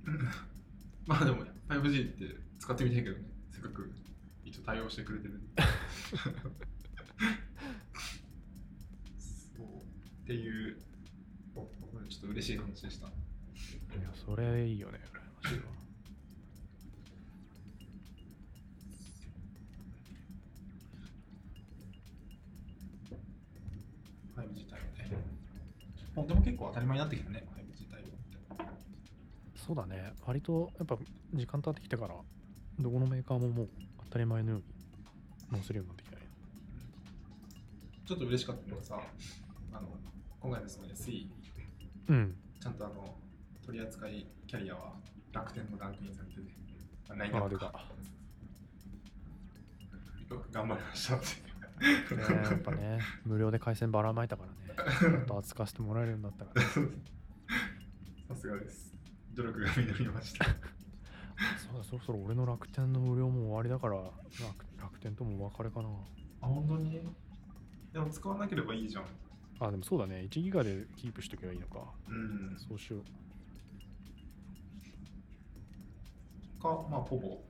[1.07, 3.93] まあでも、5G って使ってみたいけどね、せっかく
[4.45, 5.41] 一応対応してくれてる
[10.25, 10.77] っていう、
[12.09, 13.09] ちょっと嬉しい話でした。
[13.09, 15.65] いや、それいいよね、羨ましいわ。
[24.37, 25.17] 5G 対応ね。
[26.15, 28.73] もうでも結構当たり前になってきたね、5G 対応って。
[29.57, 30.97] そうだね、割とやっぱ
[31.35, 32.15] 時間経ってきてから、
[32.79, 33.69] どこのメーカーももう
[34.05, 34.65] 当たり前のように
[35.53, 36.23] 載せるようになってきたね。
[38.07, 39.03] ちょっと嬉しかったのがさ、
[39.73, 39.89] あの
[40.45, 41.27] 今回のその SE、
[42.11, 42.37] うん。
[42.61, 43.17] ちゃんとあの
[43.65, 44.93] 取り扱いキャリアは
[45.33, 46.43] 楽天のランクインされてて、
[47.09, 47.73] あラインあナップか
[50.21, 52.15] 出たよく頑張りましたって。
[52.15, 56.89] ねやっぱね、無料で回線ばらまいたからね、もっと扱わせてもらえるようになったから、ね、
[58.29, 58.95] さすがです。
[59.33, 60.45] 努力が実りました。
[60.45, 64.13] そうだ、そろそろ俺の楽天の無料も終わりだから、楽
[64.79, 65.89] 楽天ともお別れかな。
[66.43, 67.01] あ、本当に？
[67.95, 69.05] でも使わなければいいじゃん。
[69.61, 71.79] あ、でもそうだね、1ギガでキープしとけばいいのか。
[72.09, 72.57] うん。
[72.69, 73.03] そうしよう。
[76.63, 77.43] か、まあ、ポボ。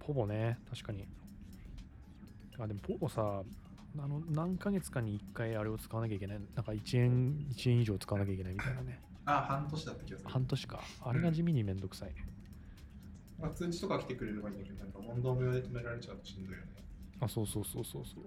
[0.00, 1.06] ポボね、確かに。
[2.58, 3.42] あ、でもポボさ、
[3.98, 6.40] あの何ヶ月かに1回あれを使わなきゃいけない。
[6.54, 9.00] なんか1円、1円以上使わなきゃいけないみたいなね。
[9.24, 10.30] あ、半年だった気がする。
[10.30, 10.80] 半年か。
[11.02, 12.26] あれが地味にめんどくさいね。
[13.38, 16.66] まあ、通知とか来てくれればいいんだけど、なんか問答無用で止められちゃうとしんどいよね。
[17.20, 18.24] あ、そうそうそうそうそう。
[18.24, 18.26] う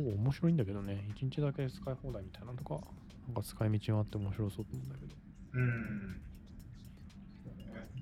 [0.00, 0.04] ーん。
[0.06, 2.80] まあ、ポボ面白いんだけどね、1日だけ使い放題みたいなのとか、
[3.26, 5.16] なんか使い道があって面白そうと思うんだけど。
[5.54, 6.22] うん。
[7.44, 7.98] そうね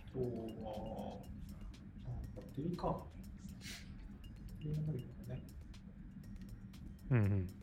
[0.00, 1.24] あとは、
[2.04, 2.86] あバッテリーか。
[2.88, 3.08] バッ
[4.62, 5.44] テリーの伸び方ね。
[7.10, 7.61] うんうん。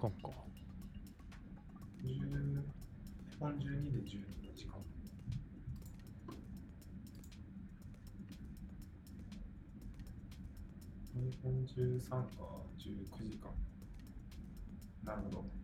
[0.00, 0.30] 間か。
[2.02, 2.62] 20
[3.38, 4.72] 本12で12時間。
[11.42, 12.24] 本13か
[12.78, 13.50] 19時間。
[15.04, 15.59] なるほど。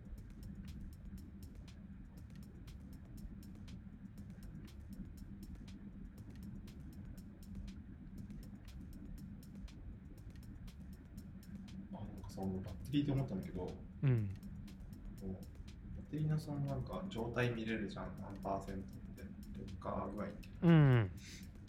[13.04, 14.30] さ、俺バッテリーで思ったんだけど、うん。
[15.20, 18.82] こうバッテリーのそのなんか状態見れるじゃん、何パーセントっ
[19.16, 19.22] て、
[19.58, 20.48] 劣化具合って。
[20.62, 21.10] うんうん。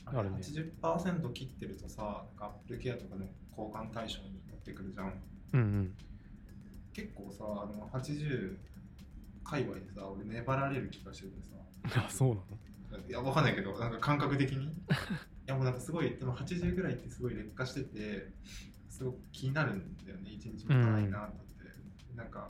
[0.06, 0.38] あれあるね
[0.82, 5.22] 80%切ってるとさ、アップルケアとかの交換対象になってくるじゃん。
[5.54, 5.94] うんうん。
[6.94, 8.58] 結構さ、あの80
[9.44, 11.56] 界隈でさ、俺粘られる気がしててさ、
[12.08, 13.08] あ、そうなの？
[13.08, 14.66] いや、わかんないけど、なんか感覚的に。
[14.68, 14.70] い
[15.46, 18.32] や、もうなんかすごい、でも80ぐらいってすごい劣化してて、
[18.98, 21.38] すごく気になるんだよね、一日もたないなって。
[22.16, 22.50] なんか、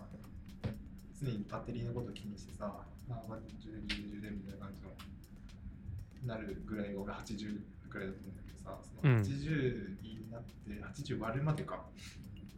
[1.19, 10.71] 常にバッテリーのこと気にしてさ、あ、まあ、充電、充電、充電みたいな感じの、なるぐらいが俺80ぐらいだと思うんだけどさ、そのうん80になって、
[11.03, 11.83] 80割るまでか、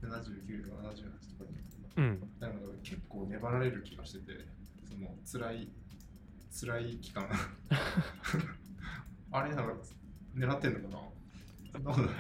[0.04, 0.94] 79とか78
[1.40, 1.58] とかに
[1.98, 2.30] うん。
[2.40, 4.46] なので結構粘られる気がしてて、
[4.88, 5.68] その辛い、
[6.52, 7.28] 辛い期間。
[9.32, 9.74] あれなんか
[10.36, 11.00] 狙ってんのかな？
[11.72, 12.16] そんなことない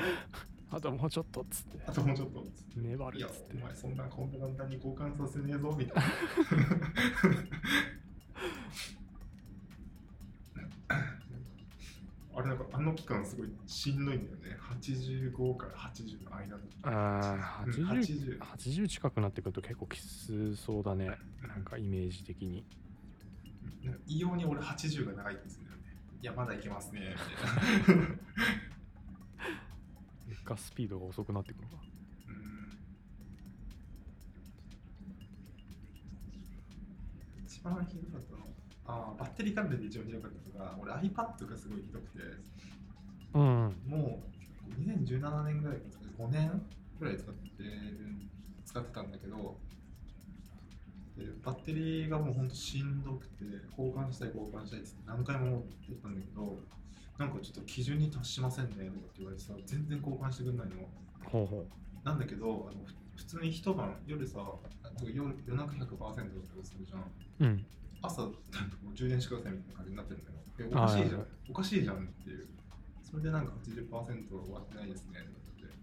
[0.71, 2.39] あともうちょっとっつってあともうちょっと。
[2.39, 6.03] いや粘るっつっ、てお前そんなこんな簡単に交換させねえぞ、みたいな。
[12.35, 14.57] あれなんかあの期間すごいしんどいんだよね。
[14.79, 16.63] 85から80の間の。
[16.83, 22.63] ああうん80 80 80近くなってくると結構きつそうだねなんかイメージ的に
[24.07, 25.69] 異様に俺80が長いんですよね。
[26.21, 27.15] いや、まだいけますね、
[27.85, 28.07] みたいな。
[30.49, 31.83] 劣化スピードが遅くなってくるのか。
[32.29, 32.69] うん
[37.45, 38.45] 一番ひどかったの
[38.85, 42.19] あーバッテリー関連で一番ひどかったのが俺 iPad がすごいひどくて。
[43.33, 43.75] うん。
[43.85, 44.23] も
[44.67, 45.83] う2017年ぐらいか
[46.19, 46.61] ら5年
[46.99, 47.69] ぐらい使ってる
[48.65, 49.57] 使ってたんだけど
[51.17, 56.59] でバッテリーがもうほんとしんどくて交換したい交換したいって何回も持ってたんだけど
[57.19, 60.75] なんかちょっと基準に達しませんねとかって言われてさ全然交換してくんないの。
[61.25, 61.67] ほうほ
[62.05, 64.39] なんだけどあのふ普通に一晩夜さ
[65.03, 65.13] 夜
[65.45, 66.23] 夜中100%とかす
[66.79, 66.99] るじゃん。
[67.01, 67.03] う
[67.39, 67.65] うん。
[68.01, 68.39] 朝なんか
[68.81, 71.27] もう充電してくださいみたいな感じになってるんだよえおかしいじゃん。
[71.49, 72.47] おかしいじゃんっていう。
[73.03, 75.75] それでなんか80%終わってないですねとかって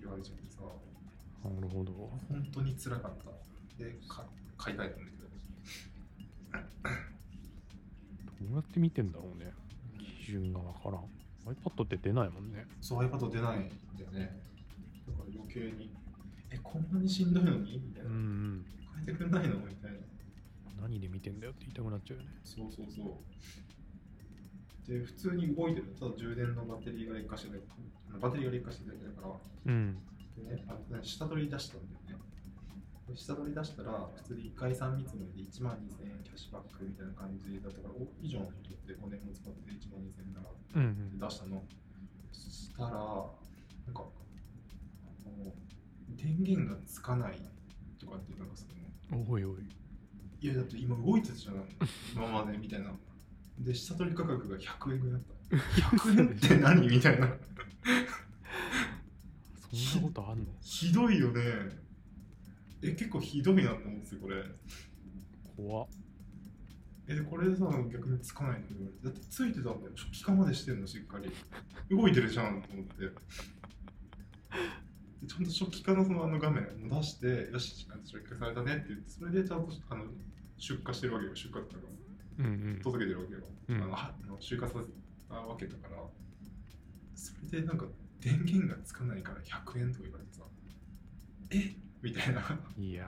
[0.00, 0.62] 言われちゃってさ。
[1.46, 1.92] なるほど。
[2.28, 3.30] 本当に辛かった。
[3.78, 5.28] でか買い替えたんだけど。
[8.40, 9.52] どうやって見てんだろうね
[10.28, 11.08] 基準がわからん。
[11.50, 12.66] iPad って出ないもんね。
[12.82, 14.38] そう iPad 出ないんだよね。
[15.06, 15.90] だから余計に。
[16.50, 18.66] えこんなにしんどいのにみたいな、うんうん。
[19.06, 19.98] 変えてくんないのみたいな。
[20.82, 22.30] 何で見てんだよって言いたくなっちゃうよね。
[22.44, 23.24] そうそうそ
[24.86, 24.90] う。
[24.90, 25.96] で、普通に動いてる。
[25.98, 27.62] ただ充電のバッテリーが劣化してる
[28.20, 29.98] バッテリーが劣化してるだけだから、うん。
[30.36, 32.07] でね、あ下取り出したんだよね。
[33.08, 40.86] で下取り出したら、普通に1回3見積もりで1万2000円キャッシュバックみたいな感じだったから、お以上の人って5年も使って1万2000円だなってうんう
[41.16, 41.64] ん出したの。
[42.32, 42.94] そしたら、なん
[43.94, 44.04] か、
[45.24, 45.54] あの
[46.16, 47.38] 電源がつかない
[47.98, 48.66] とかって、なんかそ
[49.16, 49.62] の、おいおい
[50.40, 51.64] いやだって今動いてたじゃん、
[52.14, 52.92] 今までみたいな。
[53.58, 55.56] で、下取り価格が100円ぐらいだった。
[55.96, 56.86] 100円って何？
[56.88, 57.26] みたいな。
[59.72, 60.44] そんなことあんの？
[60.60, 61.87] ひどいよね。
[62.82, 64.44] え、結構ひどいなって思うんですよ、これ。
[65.56, 65.88] 怖っ
[67.08, 69.92] え、でこれさ、逆につかないの言われてだってついてたんだよ。
[69.96, 71.30] 初期化までしてんの、しっかり。
[71.90, 73.06] 動いてるじゃんと思って。
[73.06, 73.12] で
[75.26, 80.04] ちゃんと初期化のそのあの画面を出して、よし、初期化されたねって言って、それでちゃんとあの
[80.58, 81.78] 出荷してるわけよ、出荷ってい
[82.38, 82.48] うんう
[82.78, 83.40] ん届けてるわけよ。
[83.68, 84.74] うんあのはあの集荷させ
[85.28, 85.96] たわけだから、
[87.14, 87.86] それでなんか
[88.20, 90.42] 電源がつかないから100円とか言われてさ、
[91.50, 91.74] え？
[92.02, 92.40] みたいな。
[92.76, 93.06] いや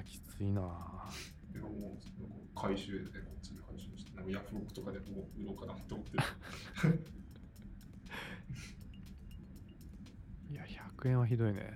[0.00, 0.62] ーきついな
[1.52, 1.98] でももう
[2.54, 6.22] 回収でこっちで回収して、なんかヤフオクとかでもう売ろうかなって思ってる。
[10.50, 10.62] いや
[10.98, 11.72] 100円はひどいね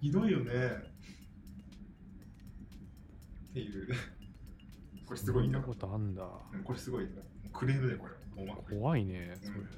[0.00, 0.52] ひどいよね。
[3.50, 3.88] っていう。
[5.06, 5.60] これすごいな。
[5.60, 7.28] ことあんだうんこれすごい痛かった。
[7.30, 8.14] もうクレームだよ、これ。
[8.78, 9.68] 怖いねそれうん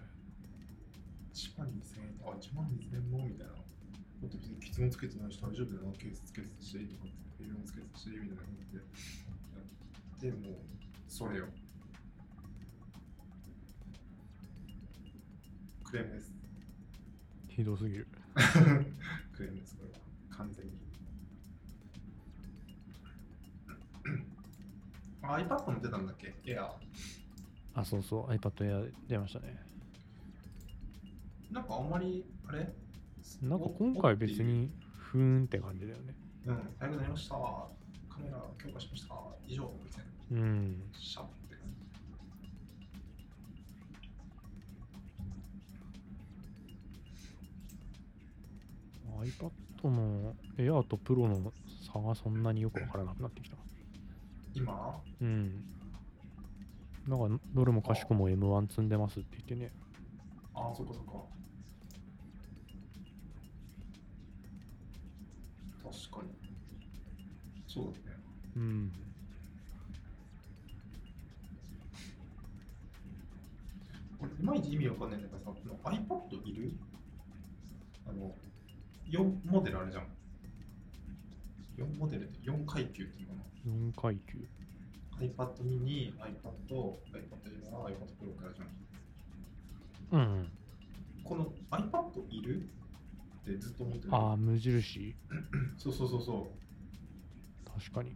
[1.35, 3.55] 1万2000円、あ、1万2000円もみたいな。
[4.23, 8.47] だって別に傷もつけてないし大丈夫だよな、ケースつけてたし、とかって、フィルムつけてたし、みたいな感
[10.20, 10.31] じで。
[10.31, 10.55] でもう、
[11.09, 11.49] それよ。
[15.85, 16.33] クレームです。
[17.49, 18.07] ひどすぎる
[19.35, 19.99] クレームです、これは。
[20.31, 20.73] 完全に。
[25.23, 26.35] あ iPad も出たんだっけ？
[26.47, 26.75] エア。
[27.75, 29.57] あそうそう iPad Air 出ましたね
[31.51, 32.73] なんかあんまり、あれ？
[33.43, 34.43] なんか今回別。
[34.43, 36.14] にふーんって感じだよね
[36.47, 37.35] おうん、早くなりました。
[37.35, 39.14] カメラ強化しました。
[39.47, 40.41] 以上、みたいな。
[40.41, 41.68] うんシャッて感
[49.27, 49.33] じ。
[49.39, 51.53] iPad の Air と Pro の
[51.93, 53.57] 差がそんなによくわからなくなってきた
[54.55, 55.01] 今？
[55.20, 55.64] うん
[57.07, 59.73] なんかどれもかしくも M1 積んでますって言ってね
[60.55, 61.12] ああ、そっかそっか。
[66.11, 66.30] かに。
[67.66, 68.16] そうだね。
[68.57, 68.93] うん
[74.18, 75.51] これ、いまいち意味わかんないんだけどさ、
[75.84, 76.72] iPad いる？
[78.07, 78.34] あの、
[79.11, 80.07] 4モデルあるじゃん。
[81.76, 86.97] 4モデルって4階級っていうのか4階級な ?iPad mini、iPad、iPad
[87.49, 88.68] Air、iPad Pro からじゃん。
[90.12, 90.53] うん
[91.24, 92.68] この iPad いる？
[93.43, 94.14] ってずっと思ってる。
[94.14, 95.14] ああ無印？
[95.78, 96.53] そうそうそうそ
[97.66, 97.80] う。
[97.80, 98.14] 確かに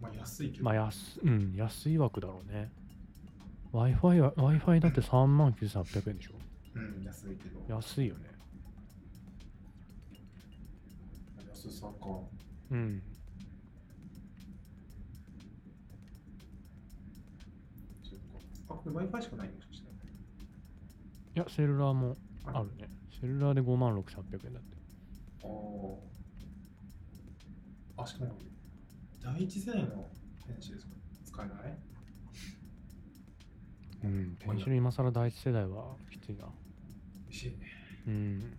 [0.00, 0.64] まあ安いけど。
[0.64, 2.70] まあ安,、うん、安い枠だろうね
[3.72, 6.32] Wi-Fi は Wi-Fi だって3万9800円でしょ？
[6.74, 7.60] ううん、安いけど。
[7.68, 8.30] 安いよね。
[11.50, 11.92] 安さか。
[12.70, 13.02] うん。
[18.68, 19.88] あ、これ Wi-Fi しかないのもしかして。
[21.34, 22.88] いや、セルラーもあるね。
[23.20, 24.76] セルラーで5万6800円だって。
[25.44, 25.46] あ
[27.98, 28.02] あ。
[28.02, 28.38] あ、しかも、
[29.20, 30.08] 第一世代の
[30.46, 30.94] 電子ですか？
[31.24, 31.78] 使えない？
[34.04, 34.36] うん。
[34.38, 36.44] ペンシル今更第一世代はきついな。
[37.30, 37.56] しいね。
[38.06, 38.56] うん。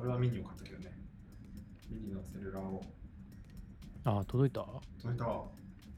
[0.00, 0.96] 俺はミニを買ったけどね。
[1.90, 2.82] ミニのセルラーを。
[4.04, 4.64] あ、届いた？
[5.02, 5.26] 届いた。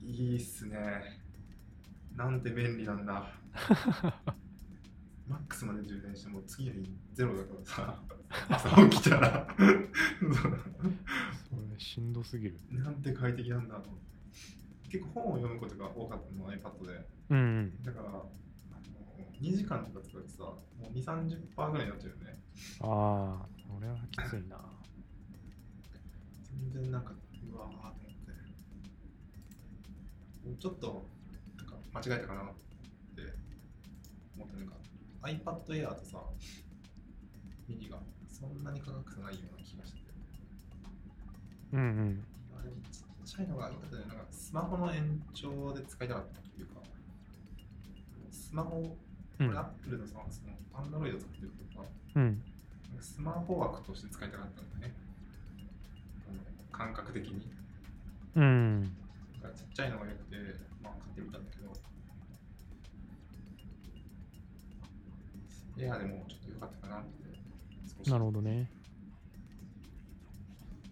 [0.05, 0.77] いいっすね。
[2.17, 3.33] なんて便利なんだ。
[5.29, 8.03] マックスまで充電しても次の日ゼロだからさ。
[8.51, 9.89] 朝起きたらそれ
[11.79, 12.59] しんどすぎる。
[12.73, 14.07] なんて快適なんだと思って
[14.99, 17.83] 結構本を読むことが多かったの iPad でうんうん。
[17.85, 18.33] だからあの
[19.41, 22.43] 2時間とか使うとさもう2 3 0ぐらいになっちゃうよね
[22.81, 24.59] ああ、これはきついな。
[26.73, 28.33] 全然なんかうわーと思って
[30.47, 31.07] もうちょっと
[31.57, 32.53] なんか間違えたかなって
[34.37, 34.75] 思ってなんか
[35.23, 36.19] iPad Air とさ
[37.69, 37.99] ミニが
[38.29, 40.05] そんなに価格差ないような気がしてて
[41.73, 42.25] うんうん。
[42.59, 46.75] あれちっちゃいのが良かったねなんかスマホの延長で使いたかったっていうか
[48.31, 48.97] スマホうこ
[49.39, 50.53] れんアップルのさその
[51.01, 52.43] Android 使ってるとかうん。
[53.03, 54.95] スマホ枠として使いたかったんだね
[56.71, 57.51] 感覚的に
[58.35, 58.97] うん。
[59.43, 60.37] ちっちゃいのが良くて、
[60.83, 61.73] まあ、買ってみたんだけど、
[65.85, 67.05] エアーでもちょっと良かったかなっ
[68.05, 68.71] て、なるほどね。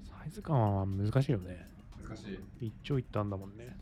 [0.04, 1.66] サイズ感は難しいよね。
[2.06, 2.24] 難し
[2.61, 2.66] い。
[2.66, 3.76] 一長一短だもんね。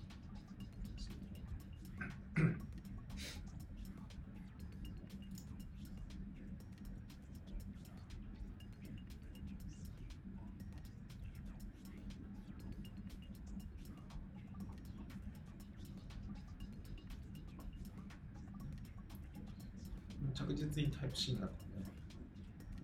[20.47, 21.85] 着実にタイプ C になったね。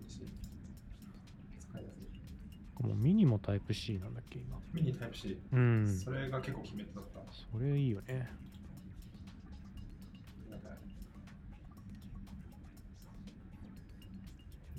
[0.01, 0.31] 嬉しい
[1.69, 2.83] 使いやすい。
[2.83, 4.57] もうミニもタイプ C なんだっけ、今。
[4.73, 5.87] ミニタイプ C、うん。
[5.87, 7.19] それが結構決め手だった。
[7.31, 8.29] それいいよね。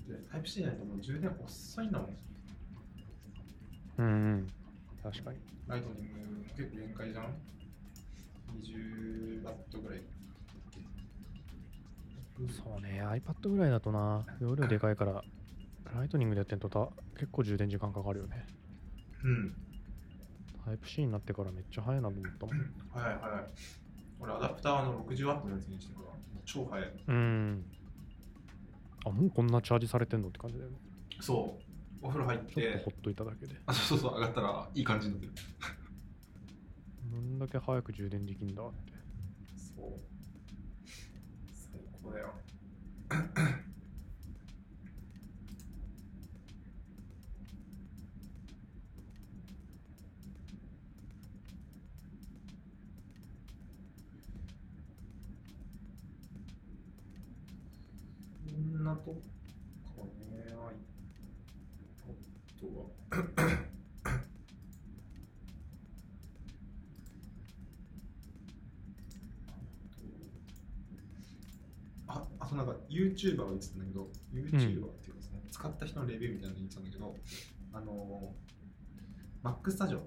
[0.07, 2.17] でタイプ C ないともう充電遅いんだもん。
[3.99, 4.47] うんうん。
[5.03, 5.39] 確かに。
[5.67, 7.35] ライトニングも結構限界じゃん
[8.61, 10.16] ?20 ワットぐらい。
[12.49, 15.25] そうね、iPad ぐらいだとな、容量でかいから、
[15.95, 18.47] ライトニングでやってんとた結構充電時間かかるよね。
[19.25, 19.55] うん。
[20.65, 22.57] タイプ C になってからめっちゃ早いなと思ったもん。
[22.91, 23.47] はいはい。
[24.21, 26.09] 俺、アダプターの60ワットのやつにしてから、
[26.45, 26.91] 超速い。
[27.07, 27.65] うん。
[29.07, 30.77] あ、もうこんなチャージされてんのって感じだよね。
[31.21, 31.65] そう。
[32.03, 33.55] お風呂入っちょっとてほ、っといただけで。
[33.67, 35.33] あ、そうそうそう、上がったらいい感じになってる。
[37.11, 38.93] どんだけ早く充電できんだって。
[39.77, 40.16] そう。
[42.07, 42.33] そうだよ。
[58.45, 59.21] こんなと
[73.17, 77.17] YouTuber が言ってたんだけど、YouTuber っていうかその使った人のレビューみたいなの言ってたんだけど、
[77.73, 80.05] あのー、Mac スタジオ、ね、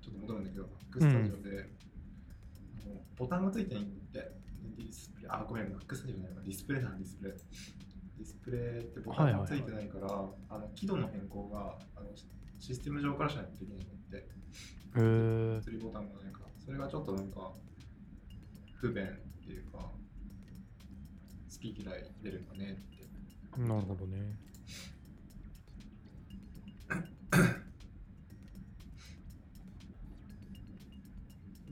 [0.00, 1.68] ちょっと戻るんだけど、Mac スタジオで、
[2.84, 4.32] あのボタンがついてないんで、
[4.76, 6.42] ディスプレイ、あ、ごめん、Mac スタジオじゃないわ。
[6.42, 7.34] ディスプレイだ、ディスプレイ。
[8.18, 10.08] ディスプレイってボタンがついてないから、
[10.48, 12.10] あの輝度の変更があの
[12.58, 14.22] システム上からしないとできないのって、へ
[15.58, 15.60] え。
[15.62, 17.52] 釣りボタンがないから、それがちょっとなんか
[18.74, 19.08] 不便っ
[19.44, 19.97] ていうか、好
[21.60, 23.60] き嫌い出るんだねって。
[23.60, 24.36] なるほどね。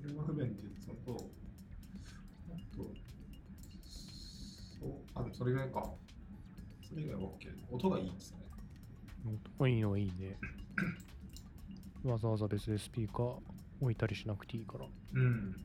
[0.03, 1.31] それが不便って言ってたのと、
[2.51, 2.83] あと、
[4.81, 5.93] そう、あ、でもそれぐらいか。
[6.89, 7.35] それ以外は OK。
[7.71, 8.39] 音がいいですね。
[9.27, 10.39] 音がいいのはいいね。
[12.05, 13.37] わざわざ別でスピーカー
[13.81, 14.87] 置いたりしなくていいから。
[15.15, 15.57] うん。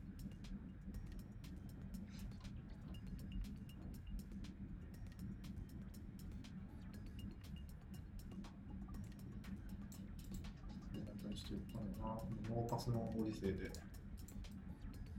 [12.52, 12.60] な。
[12.60, 13.70] ノーパスのオディセイで、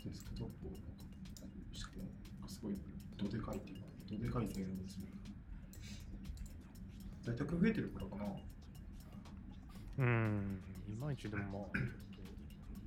[0.06, 0.72] デスクトップを
[1.74, 1.92] しか
[2.42, 2.78] も、すごい
[3.18, 5.08] どでかいっていうか、どでかい性能ですね。
[7.24, 8.26] 在宅増えてるからかな。
[10.00, 11.78] うん、いまいちでもまあ、
[12.14, 12.26] ちょっ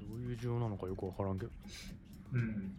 [0.01, 1.53] と、どういう需要なのかよくわからんけど。
[2.33, 2.77] うん。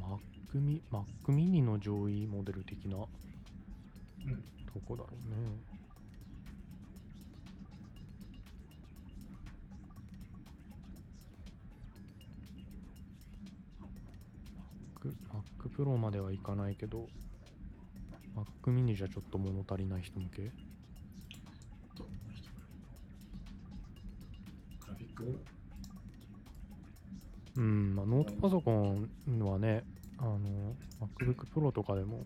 [0.00, 0.18] マッ
[0.50, 3.08] クミ、マックミニの上位モデル的なと
[4.26, 4.80] うん。
[4.86, 5.64] こだろうね。
[5.70, 5.83] マッ
[15.76, 17.08] プロまではいかないけど、
[18.34, 20.52] マックミニじゃちょっと物足りない人向け？
[27.56, 29.08] うん、まあ、ノートパソコン
[29.40, 29.84] はね、
[30.18, 30.38] あの、
[31.00, 32.24] MacBook Pro とかでも、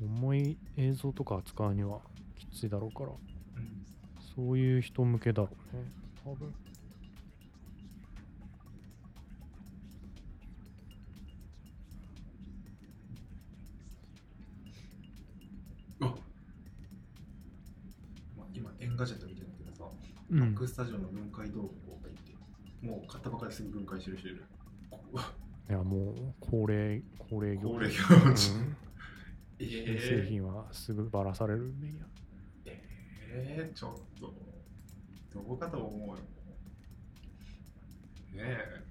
[0.00, 2.00] 重い映像とか扱うには
[2.38, 3.84] きついだろうから、うん。
[4.34, 5.84] そういう人向けだろうね、
[6.24, 6.54] 多分。
[20.34, 21.70] うんバックスタジオの分解動画が
[22.10, 22.34] いて、
[22.82, 24.44] もう買ったばかりすぐ分解してる人いる。
[25.70, 27.96] いや、もう、高齢、高齢業高齢うん業
[28.34, 28.34] 種
[29.60, 32.04] え製品はすぐばらされるんでいや。
[33.36, 34.34] えー、ちょっと、
[35.32, 36.14] どこかと思うよ。
[36.16, 36.20] ね
[38.36, 38.84] え。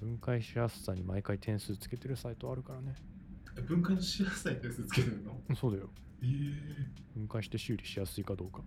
[0.00, 2.94] 分解しやすさに毎回点数つけてるサイトあるからね。
[3.56, 5.40] え分解のしやすさに点数つけてるの？
[5.56, 5.88] そうだよ。
[6.24, 6.26] え
[7.16, 8.62] え分解して修理しやすいかどうか。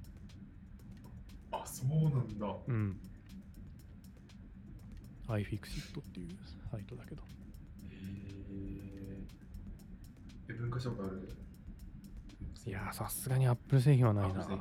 [1.51, 2.55] あ、そうなんだ。
[2.67, 2.99] うん。
[5.27, 6.29] iFixit っていう
[6.71, 7.23] サイトだけど。
[7.91, 9.25] え
[10.49, 11.35] え分解したことある？
[12.65, 14.41] いやー、さすがに Apple 製品はないな。
[14.41, 14.59] あ製品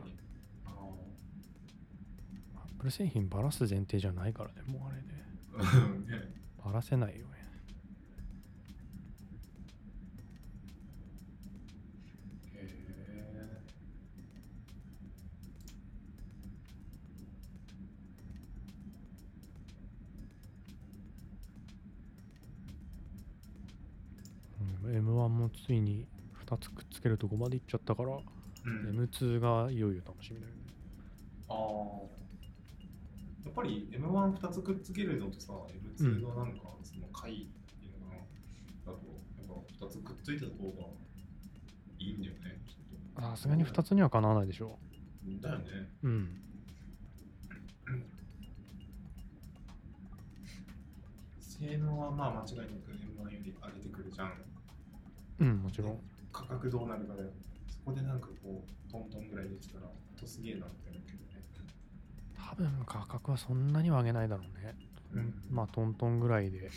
[2.57, 5.27] あ Apple 製品ばらす前提じゃないからね、もうあれね。
[6.09, 6.35] ね
[6.65, 7.36] ばらせないよね。
[25.01, 26.07] M1 もついに
[26.47, 28.13] 2つくっつけるとこまでいっちゃったから、う
[28.93, 30.63] ん、M2 がいよいよ楽しみだよね。
[31.49, 32.17] ああ
[33.45, 35.53] やっぱり M12 つくっつけるのとさ
[35.99, 39.07] M2 のなんかその回っていうのかな、だと
[39.39, 40.89] やっぱ2つくっついてた方が
[41.99, 42.61] いいんだよね
[43.19, 44.79] さすがに2つにはかなわないでしょ
[45.41, 45.65] だよね
[46.03, 46.09] う。
[46.09, 46.43] うん。
[51.41, 54.33] 性能はまあ間違いなく M1 より上げてくるじゃん
[55.41, 56.01] うん、もちろん。
[56.33, 57.31] 価格どうなるかだよ
[57.69, 61.43] そこでなんかこうトントンぐらいできたらほんとすげえなって思うけどね
[62.37, 64.75] 多分価格はそんなには上げないだろうね。
[65.15, 66.71] うんまあトントンぐらいで。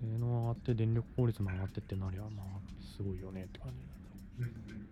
[0.00, 2.60] 性能上がって電力効率も上がってってなりゃまあ
[2.96, 4.42] すごいよねって感じ。
[4.42, 4.85] うん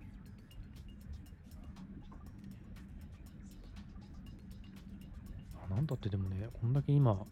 [5.75, 7.27] なんだってでもね、こんだけ今、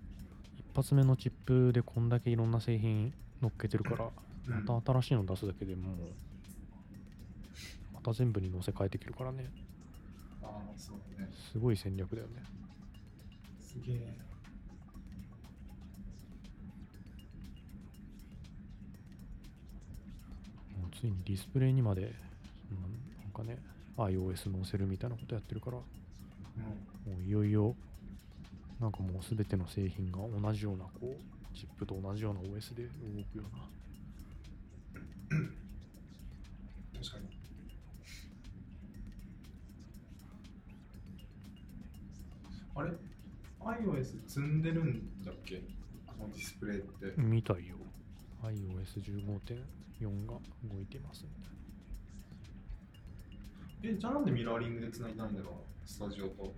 [0.58, 4.10] 一発目のチップでこんだけいろんな製品乗っけてるから、
[4.48, 4.64] うん。
[4.64, 5.96] また新しいの出すだけでもう、
[7.94, 9.48] また全部に乗せ替えてきるからね、
[10.42, 11.30] ああそうだね。
[11.52, 12.42] すごい戦略だよね。
[13.60, 13.96] すげえ。
[20.80, 22.08] もうついにディスプレイにまで、な
[23.22, 23.58] なんかね、
[23.96, 25.84] iOS 載せるみたいなことやってるから、も
[27.06, 27.22] うん。
[27.22, 27.76] ういよいよ、
[28.82, 32.90] なんかもうすべての製品が同じような、こう、チップと同じような OS で動
[33.32, 33.68] くような。
[37.00, 37.28] 確かに。
[42.74, 42.90] あれ
[43.60, 45.62] ？iOS 積んでるんだっけ？
[46.08, 47.76] あのディスプレイって、みたいよ。
[48.42, 50.32] iOS15.4 が
[50.74, 51.30] 動いてますみ
[53.80, 55.54] たいえじゃあなんでミラーリングで繋いだんだろう？
[55.88, 56.52] スタジオと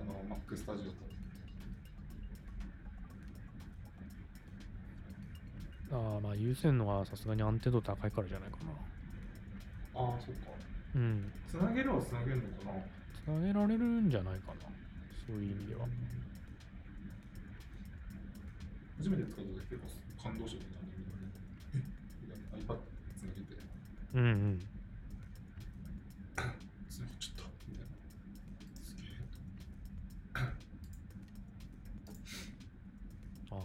[0.00, 0.92] あの Mac スタジオと
[5.96, 5.98] な。
[6.14, 8.70] ああ、まあ有線のはさすがに安定度高いからじゃないかな。
[10.00, 10.50] ああそっか
[10.94, 11.32] うん。
[11.50, 12.82] 繋げるは繋げるのかな
[13.24, 14.60] つなげられるんじゃないかな。
[15.26, 15.86] そういう意味では。
[18.98, 19.82] 初めて使った時結
[20.18, 21.22] 構感動したことあるんだけどね
[21.74, 21.76] え
[22.22, 22.36] みたい
[22.66, 22.78] な iPad
[23.16, 23.46] つなげて
[24.14, 24.68] うんうん。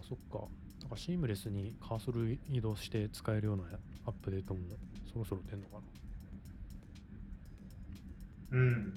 [0.08, 0.48] そっか。
[0.82, 3.64] なんかシームレスにカーソル移動して使えるような
[4.06, 4.60] アップデートも
[5.12, 5.78] そろそろ出んのか
[8.52, 8.58] な？
[8.58, 8.94] うん。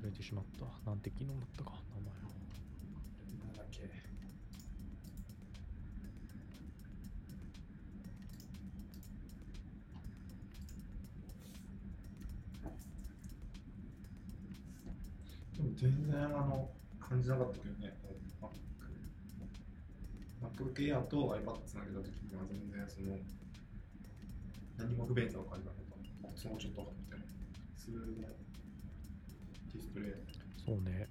[0.00, 0.66] 忘れてしまった。
[0.88, 1.72] なんて機能だったか、
[15.76, 16.70] 全然あの
[17.00, 17.96] 感じなかったけどね、
[18.40, 18.50] Mac。
[20.42, 23.16] MacBook Air と iPad つなげたときには全然その
[24.78, 26.28] 何も不便さを感じなかった。
[26.28, 27.16] コツもちょっとあって、
[27.76, 30.12] 普通のディスプレイ。
[30.64, 31.08] そうね。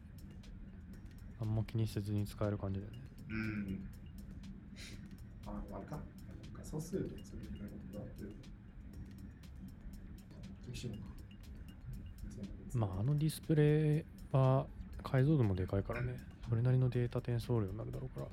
[1.39, 2.99] あんま気にせずに使える感じだよね。
[3.29, 3.87] うん。
[5.47, 5.99] あ、あれか。
[6.57, 7.65] 画素数とかそういうのが
[8.01, 8.23] あって。
[10.65, 11.01] 厳しいのか。
[12.73, 14.65] まあ、あのディスプレイは
[15.03, 16.15] 解像度もでかいからね。
[16.49, 18.27] それなりのデータ転送量になるだろうから。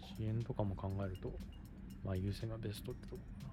[0.00, 1.32] 遅延とかも考えると、
[2.04, 3.48] まあ優先がベストってとこかな。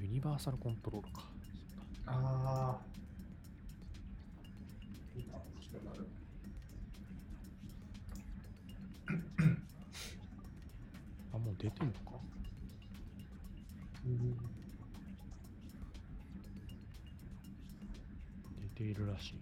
[0.00, 1.22] ユニバーサルコントロールか。
[2.06, 2.91] ああ。
[11.44, 12.00] もう出てんのか？
[14.06, 14.36] うん。
[18.76, 19.34] 出ているらしい。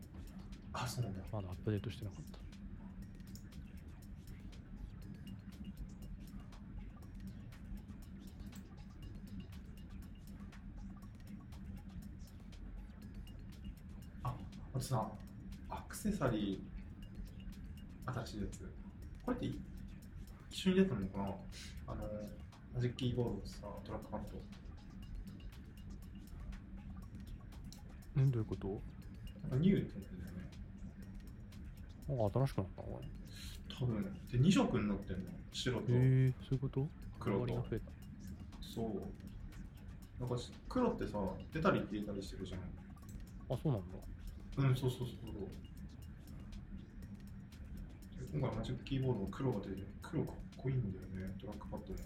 [0.73, 1.21] あ、そうなんだ。
[1.31, 2.25] まだアップデートしてなかっ
[14.23, 14.29] た。
[14.29, 14.35] あ、
[14.75, 15.07] あとさ、
[15.69, 18.73] アクセサリー、新しいやつ。
[19.25, 19.61] これってい
[20.51, 21.35] 一緒に出たのかな？
[21.91, 22.05] あの、
[22.75, 24.21] マジックキーボードとさ、トラックパッ
[28.17, 28.23] ド。
[28.23, 28.81] んどういうこと？
[29.57, 30.49] ニューって言ってたよね。
[32.09, 33.09] なんか新しくなったのかな？
[33.81, 34.05] 多分。
[34.31, 35.23] で、2色になってんの。
[35.53, 36.89] 白とへえそういうこと？
[37.19, 37.67] 黒と。
[38.61, 38.87] そう。
[40.21, 41.19] なんかし黒ってさ、
[41.53, 42.61] 出たり消えたりしてるじゃん。
[43.53, 43.87] あ、そうなんだ。
[44.59, 45.33] うん、そうそうそうそう。
[48.21, 49.87] で今回マジックキーボードの黒が出てる。
[50.03, 51.99] 黒かっこいいんだよね、トラックパッドも。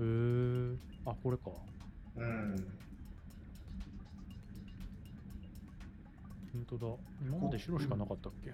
[0.00, 0.02] へ
[0.74, 1.50] えあ、これか。
[2.16, 2.56] うん。
[6.52, 6.96] 本当だ。
[7.22, 8.52] 今まで白しかなかったっけ？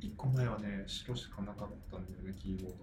[0.00, 2.76] 一個前はね、白しかなかったんだよね、キーボード。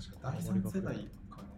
[0.00, 0.94] 確か第3世代
[1.30, 1.48] かな。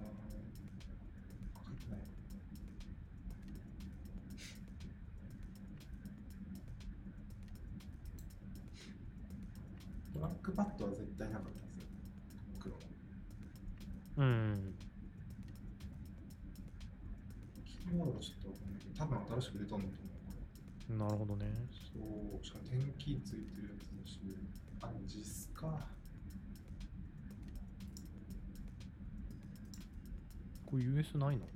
[10.15, 11.68] トラックパッドは絶対なかった。
[14.19, 14.75] うん。
[17.65, 19.87] キーボードはちょっとわかんないけど、多分新しく出たんだと思
[20.91, 20.99] う。
[20.99, 21.47] なるほどね。
[21.93, 22.01] そ
[22.41, 24.19] う、しかも点キーついてるやつだし、
[24.83, 25.87] あ、実スか。
[30.67, 31.47] これ US ないの？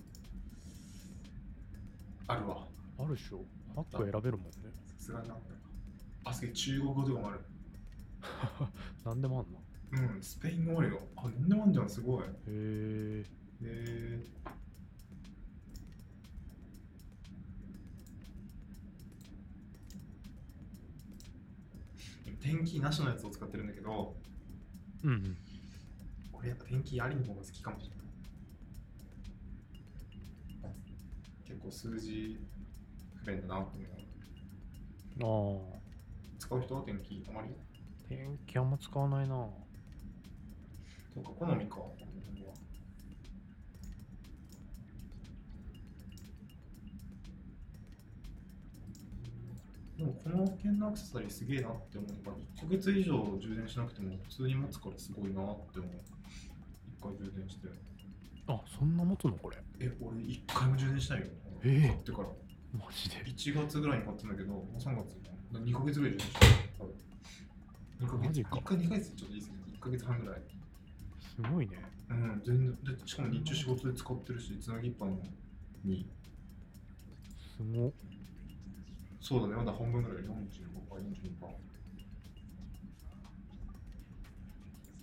[2.29, 2.67] あるわ。
[2.99, 3.45] あるでしょ
[3.75, 4.53] ?8 個選べるもんね。
[4.99, 5.59] さすがにあったか。
[6.25, 7.41] あ、すげえ、中国語とかもある。
[9.05, 9.62] なんでもあんの？
[9.93, 11.01] うん、スペイン語あるよ。
[11.17, 12.25] あ、なんでもあんじゃん、すごい。
[12.25, 13.25] へへえ
[13.63, 14.27] え。
[22.41, 24.17] 天気なしのやつを使ってるんだけど、
[25.05, 25.37] うんうん。
[26.33, 27.99] 俺やっぱ天気ありの方が好きかもしれない。
[31.47, 32.41] 結構数字
[33.15, 33.77] 不便だなって
[35.21, 35.73] 思う。
[35.73, 35.79] ああ。
[36.39, 37.49] 使う人は天気あまり？
[38.09, 39.49] 天気あんま使わないな。
[41.15, 41.77] そうか、好みか。
[49.99, 55.93] でもこの件のアクセサリーすげえなって思うのが1ヶ月以上充電しなくても普通に持つからすごいなって思う。
[57.01, 57.69] 1回充電して。
[58.49, 59.59] あ、そんな持つのこれ？
[59.79, 61.27] え、俺1回も充電しないよ。
[61.63, 62.29] ええ買ってから。
[62.73, 65.15] マジで？1月ぐらいに買ったんだけど、もう3月
[65.53, 66.41] だ2ヶ月ぐらい充電した。
[66.83, 66.95] 多分
[68.01, 68.27] 2ヶ月。
[68.27, 70.43] マジか1回2ヶ月ちょっと言い過ぎ1ヶ月半ぐらい。
[71.35, 71.79] すごいね。
[72.11, 72.97] うん、全然。
[72.97, 75.19] でしかも日中仕事で使ってるし、つなぎっぱの
[75.83, 76.07] に。
[77.57, 77.93] すごっ。
[79.19, 81.55] そうだね、まだ半分ぐらい、45%、42%。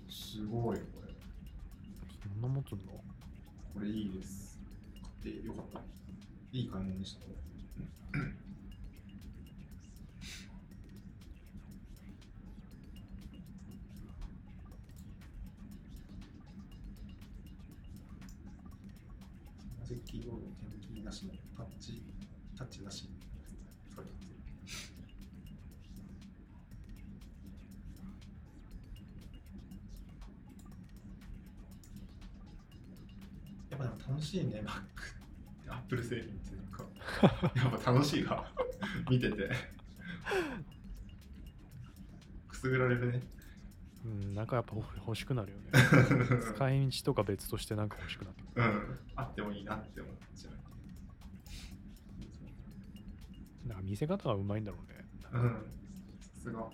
[0.07, 1.13] すごい、これ。
[2.21, 2.91] そんな持つんだ。
[3.73, 4.59] これいいです。
[5.23, 5.79] 買ってよかった。
[6.51, 7.48] いい買い物でした、これ。
[20.19, 20.59] ーボード
[21.09, 22.03] なしのタッチ、
[22.55, 24.03] タッチなしにま。
[33.71, 35.03] やっぱでも楽しいね、マック
[35.67, 36.85] アップル製品っていうか、
[37.55, 38.51] やっぱ楽しいわ、
[39.09, 39.49] 見てて
[42.47, 43.38] くすぐられるね。
[44.05, 45.71] うん、なんかやっぱ欲欲しくなるよね。
[46.55, 48.63] 使い道とか別としてなんか欲しくなってくる。
[48.63, 50.53] うん、あってもいいなって思っちゃう。
[53.67, 55.05] なんか見せ方がうまいんだろうね。
[55.33, 55.51] うん、
[56.19, 56.69] さすが。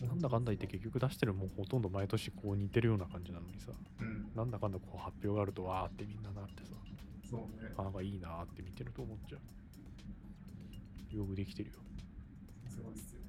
[0.00, 6.74] なんだかんだ言って結局出してるもんほとんど毎年こう似てるような感じなのにさ、うん、なんだかんだこう発表があるとわーってみんななってさ、
[7.30, 7.72] そうね。
[7.76, 9.40] あなんかいいなーって見てると思っちゃう。
[11.16, 11.76] よくできてるよ。
[12.68, 13.20] すごいっすよ。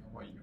[0.00, 0.42] やばいよ。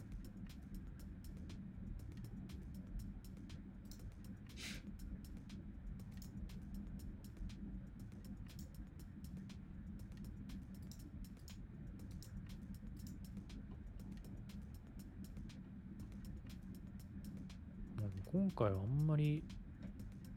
[17.96, 19.42] まあ今回はあんまり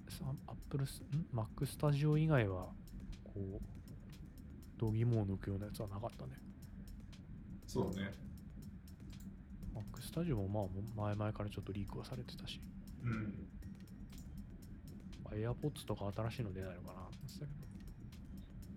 [0.08, 2.68] さ Apple スん？Mac スタジオ以外は
[3.24, 6.32] こう度肝を抜くようなやつはなかったね。
[7.66, 8.14] そうね。
[9.74, 12.60] Mac スタジオもまあ前々からちょっとリークはされてたし、
[13.02, 13.48] うん。
[15.24, 17.52] まあ AirPods とか新しいの出ないのかなと思ってたけ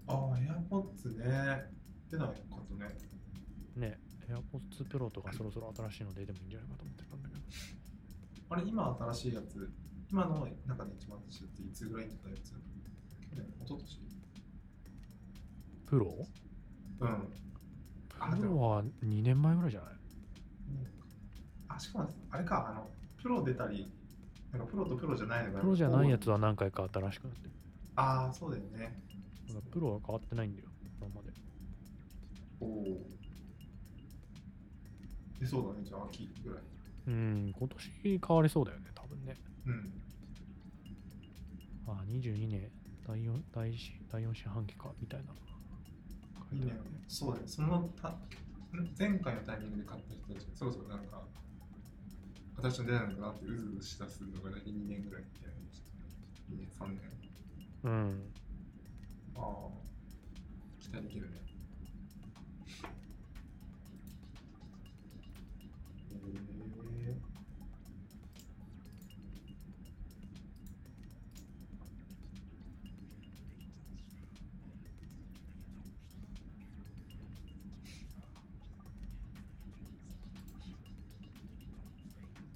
[0.07, 0.37] ああ、
[0.71, 1.71] AirPods ね。
[2.09, 2.87] 出ないことね。
[3.75, 7.02] ど、ね、AirPods Pro とかそろそろ新しいの出てもいいんじゃないかと思って
[8.53, 9.71] あれ、今新しいやつ、
[10.11, 12.51] 今の中で一番新しいやつ、いつぐらいに出たやつ？
[12.51, 12.57] 去
[13.35, 13.99] 年、一昨年
[15.87, 16.27] プロ？
[16.99, 17.33] うん。
[18.37, 19.93] プロは2年前ぐらいじゃない？
[21.67, 22.87] あ、しかも、あれか、あの、
[23.19, 23.91] プロ出たり、
[24.51, 25.61] なんかプロとプロじゃないのが。
[25.61, 27.51] プロじゃないやつは何回か新しくなってる。
[27.95, 29.01] ああ、そうだよね。
[29.71, 30.67] プロは変わってないんだよ、
[31.01, 31.33] 今まで。
[32.59, 33.01] おお。
[35.39, 36.63] 出そうだね、じゃあ秋ぐらい。
[37.05, 39.35] うん、今年変わりそうだよね、多分ね。
[39.65, 39.93] うん。
[41.87, 42.71] あ、22年
[43.05, 45.33] 第 4, 第四第4四半期か、みたいな。
[46.53, 46.73] いいね。
[47.07, 47.47] そうだね。
[47.47, 48.21] そのた、ん
[48.97, 51.21] 前回のタイミングで買った人たちが、そろそろなんか、
[52.55, 55.53] 私の出ないのかなってうずうずしだすのが大体2年ぐらいみたいな。
[56.49, 57.01] 2年、3年。
[57.83, 58.33] うん。
[59.35, 59.69] ああ、
[60.79, 61.42] 期待できるね。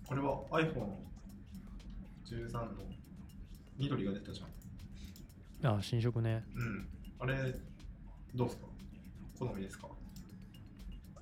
[0.08, 2.70] これは iPhone13 の
[3.78, 5.76] 緑が出たじゃん。
[5.78, 6.44] あ、新色ね。
[6.56, 6.88] うん。
[7.20, 7.54] あれ、
[8.36, 8.68] どうですか？
[9.40, 9.88] 好みですか？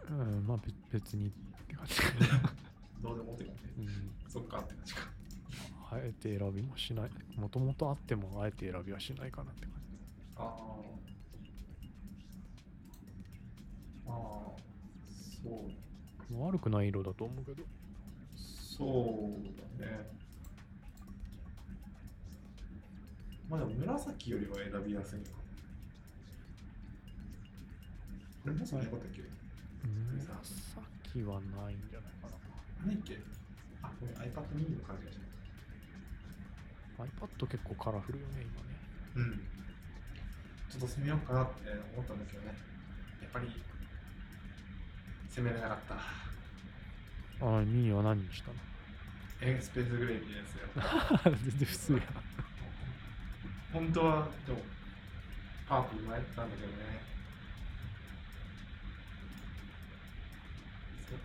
[0.10, 1.32] うん、まあ別別にっ
[1.68, 1.96] て感じ。
[3.02, 3.64] どうでもって感じ。
[3.82, 3.90] うん、
[4.30, 5.10] そっかって感じか。
[5.92, 7.12] あえて選びもしない。
[7.38, 9.98] もともとあってもあえて選びはしないかなって感じ。
[10.38, 10.46] ああ。
[14.08, 14.14] ああ。
[15.44, 15.70] そ
[16.30, 16.40] う。
[16.40, 17.64] 悪くない色だと思うけど。
[18.78, 18.88] そう
[19.80, 20.03] だね。
[23.47, 25.38] まあでも紫よりは選びやすいのかも。
[28.43, 29.21] これ紫なかったっけ？
[30.11, 32.88] 紫はないんじゃないかな。
[32.88, 33.17] ないっけ？
[33.82, 35.26] あ、これ iPad mini の感じがしま
[36.99, 37.11] す。
[37.15, 38.76] iPad 結構カラフルよね、今ね。
[39.15, 39.39] うん。
[40.69, 42.47] ちょっと攻めようかなって思ったんだけどね。
[43.21, 43.47] やっぱり、
[45.30, 46.24] 攻めれなかった。
[47.42, 48.56] あ、ミニは何にしたの？
[49.42, 50.68] え、スペースグレービーですよ。
[51.44, 52.00] 全然普通や。
[53.74, 54.60] 本当は、でも、
[55.68, 56.76] パープル迷ったんだけどね。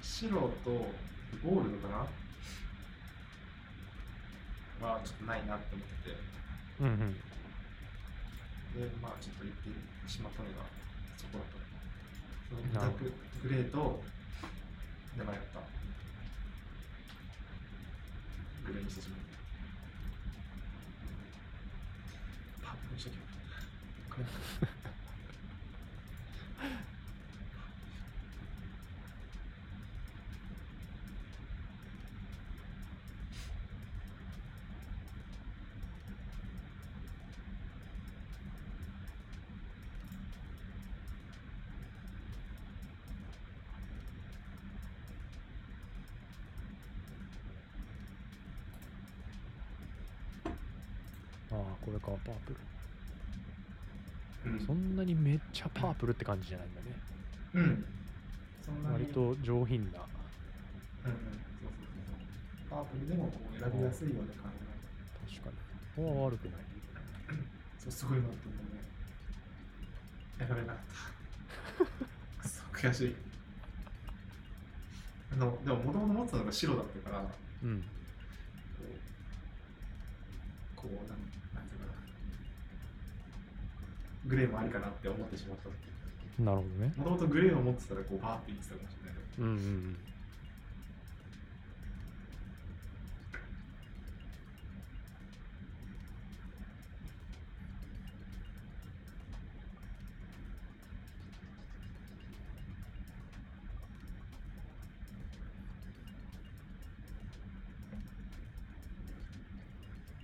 [0.03, 0.71] 白と
[1.43, 2.07] ゴールドか
[4.81, 4.87] な？
[4.87, 6.17] はちょっとないなって思ってて。
[6.81, 7.13] うんうん。
[8.81, 10.65] で、まあちょっと言ってしまったのが
[11.17, 11.59] そこだった。
[12.49, 13.11] そのダーなるほど
[13.43, 14.05] クグレーと、
[15.17, 15.80] で迷った。
[18.67, 19.17] グレーにしてしま
[55.61, 56.87] ちゃパープルって感じじゃないんだね
[57.53, 57.85] うん。
[58.65, 60.01] そんなに割と上品な
[61.05, 61.21] うんうん。
[61.21, 62.71] そうそうそう。
[62.71, 65.45] パープルでもこう選びやすいような感じが。
[65.45, 65.57] 確かに
[65.97, 66.55] ここは悪くない
[67.79, 68.81] そう、すごいなって思うね。
[70.39, 70.77] 選べなかっ
[72.41, 72.43] た。
[72.43, 73.17] く そ、悔しい。
[75.33, 77.31] あの、でも、もともと持ってたのが白だったから、こ
[77.65, 77.85] うん
[84.27, 89.47] グレーもありかなって思ってしまったっていうなるほどねもともとグレーを持ってたら、こう、バーって言ってたかもしれないけど。
[89.47, 89.97] うんうんうん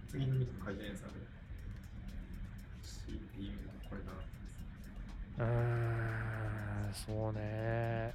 [0.08, 1.25] 次の見た回転される。
[7.06, 8.12] そうね。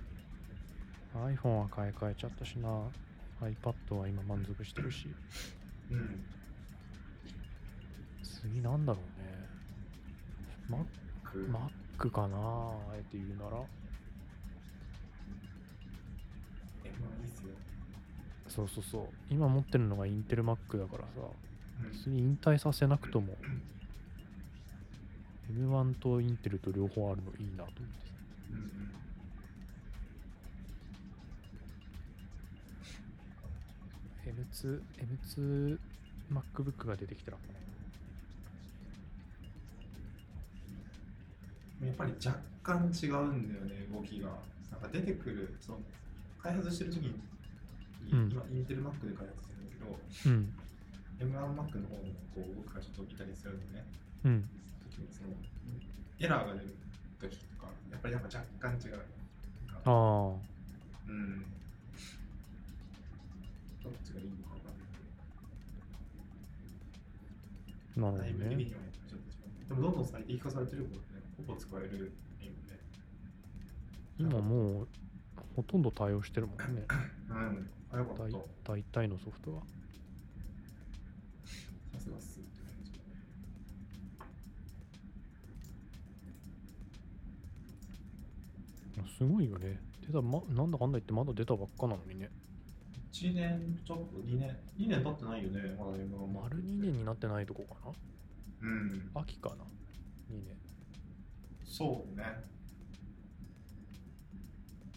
[1.15, 2.69] iPhone は買い替えちゃったしな。
[3.41, 5.07] iPad は今満足してるし。
[5.89, 6.23] うん。
[8.23, 9.31] 次なんだろうね。
[11.31, 11.47] く
[11.97, 13.63] Mac かなあえて言うなら、
[18.49, 19.07] そうそうそう。
[19.29, 21.21] 今持ってるのがインテル Mac だからさ。
[21.89, 23.35] 別に引退させなくとも。
[25.51, 28.10] M1 とインテルと両方あるのいいなと思って。
[34.25, 34.81] M2、
[35.35, 35.79] M2
[36.31, 37.37] MacBook が出てきたら
[41.85, 44.29] やっぱり若干違うんだよね、動きが。
[44.71, 45.79] なんか出てくる、その
[46.41, 47.19] 開発してる時に、
[48.11, 48.31] うん。
[48.31, 50.53] 今、インテル Mac で開発してるんだけど、うん、
[51.19, 51.77] M1 Mac の方の
[52.33, 53.83] こう動きがちょっと見たりするのね。
[54.25, 54.49] うん、
[54.91, 55.29] 時にその
[56.19, 56.75] エラーが出る
[57.19, 58.99] 時とか、やっぱりなんか若干違う。
[59.83, 59.91] ああ、
[61.07, 61.45] うん。
[63.83, 64.77] どっちがいいのかわかん
[68.13, 68.17] ない。
[68.17, 68.65] なるほどね。
[69.67, 72.11] でもどんどん最適化されてることね、ほぼ使える。
[74.19, 74.87] 今もう
[75.55, 76.85] ほとんど対応してるもんね。
[77.29, 77.69] うん。
[77.91, 78.29] あ、よかっ
[78.63, 78.71] た。
[78.73, 79.63] 大体のソフトは。
[89.21, 89.79] すごいよね。
[90.07, 92.31] 出た、ま、なんだかんだ言ってまだ出たばっかなのにね。
[93.13, 96.27] 1年ちょっと、2年、2年経ってないよね、まだ今は。
[96.49, 97.93] 丸2年になってないとこか
[98.61, 99.11] うん。
[99.13, 99.55] な秋かな
[100.35, 100.57] ?2 年。
[101.63, 102.23] そうね。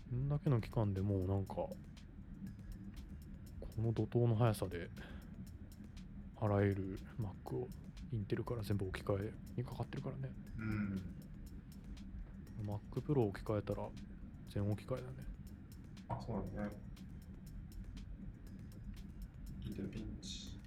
[0.09, 1.77] こんだけの期間でもうなんか、こ
[3.77, 4.89] の怒涛の速さで、
[6.41, 7.69] あらゆる Mac を
[8.11, 10.33] インテルから全部置き換えにかかってるからね。
[10.57, 11.03] うん。
[12.67, 13.83] Mac Pro 置き換えたら
[14.53, 15.15] 全置き換えだね。
[16.09, 16.71] あ、そうだね。
[19.67, 20.61] インテルピンチ。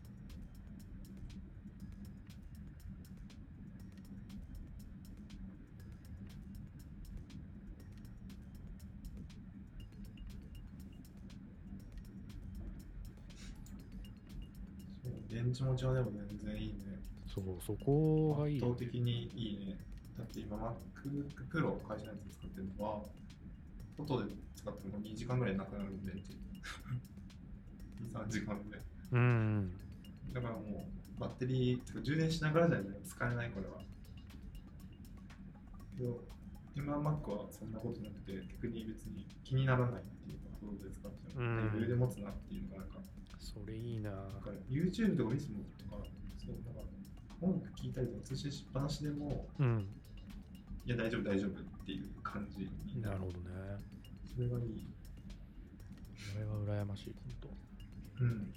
[15.03, 16.99] そう電池持ちはでも全然いいね。
[17.28, 18.65] そう、そこがいい圧。
[18.65, 19.78] 倒的にいいね。
[20.17, 23.01] だって今 MacBook Pro 会社のやつ使ってるのは、
[23.97, 26.21] 外で使っても2時間ぐらいなくなるんで、2、
[28.13, 28.81] 3時間で。
[29.11, 29.71] うん。
[30.33, 30.87] だからも
[31.17, 33.81] う、バッテリー、充電しながらじゃないと使えない、これは。
[36.75, 42.99] 今 Mac はそんなことなくて、逆に別に気にならないっていうか、外で使っても、うん余裕で持つなっていうのが、なんか、
[43.39, 46.05] それいいななんか YouTube とか見てもとか、
[46.37, 46.81] そう、なんか、
[47.41, 49.87] 音楽聴いたりとか通信しっぱなしでも、うん。
[50.85, 53.17] いや、大丈夫、大丈夫っていう感じになる。
[53.19, 53.38] ほどね。
[54.35, 54.88] それがいい。
[56.33, 57.51] それは羨ましい、本
[58.21, 58.53] うん。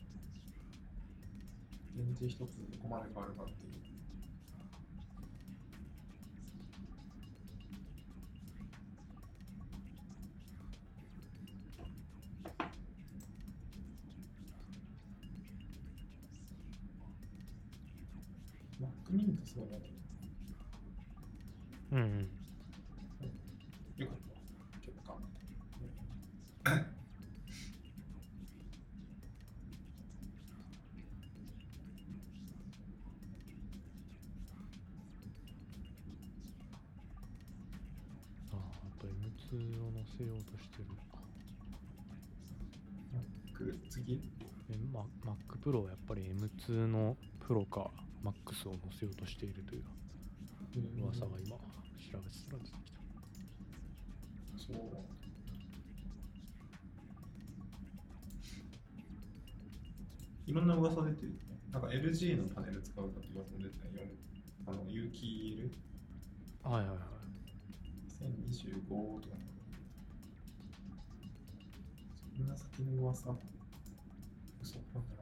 [1.97, 2.39] 電池一つ
[2.70, 3.81] どこまで変わるかっていう。
[18.81, 19.93] Mac mini とそうだね。
[21.91, 21.97] 当。
[21.97, 22.39] うんうん。
[46.71, 47.91] ぱり M2 の Pro か
[48.25, 49.85] Max を載せようとしているという
[51.03, 53.01] 噂が今調べてたら出てきた。
[54.57, 54.77] そう
[60.47, 61.39] いろんな噂出てる。
[61.73, 64.11] なんか LG のパネル使うかって噂も出てないよ。
[64.66, 65.61] あの、有機
[66.64, 66.99] EL はいはいはい。
[68.51, 69.37] 2025とか。
[72.37, 73.31] そんな先の噂
[74.61, 75.20] 嘘なんだ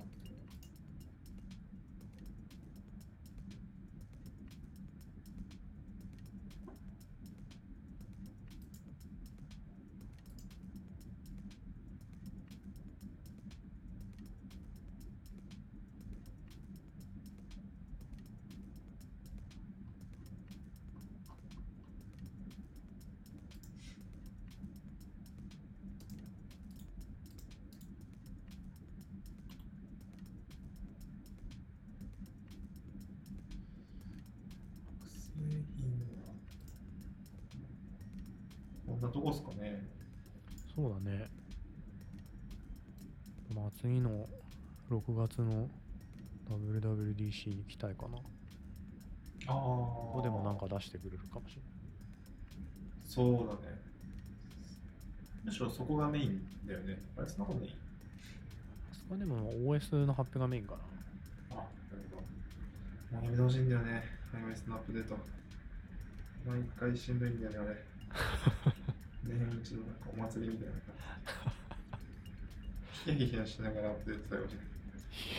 [44.98, 45.68] 6月の
[46.50, 48.18] WWDC に期待かな。
[49.46, 49.54] ああ。
[49.54, 51.62] ここでもなんか出してくれるかもしれ
[53.06, 53.78] そうだね。
[55.44, 56.98] むしろそこがメインだよね。
[57.16, 57.76] あれ、そんなことないない。
[58.92, 60.80] そこはでも OS の発表がメインかな。
[61.50, 61.68] あ、なる
[62.10, 63.26] ほど。
[63.26, 64.02] もうてほしいんだよね。
[64.34, 65.16] iOS のアップデート。
[66.46, 67.84] 毎回しんどいんだよね、あれ。
[69.24, 70.82] 年一のなんかお祭りみたいな感
[73.04, 73.12] じ。
[73.12, 74.56] ヒヤヒヤしながらアップデートされまし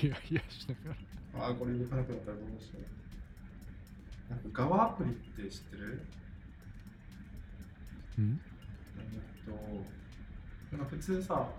[0.04, 0.96] いやいやしながら。
[1.40, 1.46] た。
[1.46, 4.32] ああ、これ動かなくなったらどうしよう。
[4.32, 6.06] なんか、側アプリって知ってる？
[8.22, 8.40] ん？
[9.00, 9.52] えっと、
[10.78, 11.50] なんか普通さ、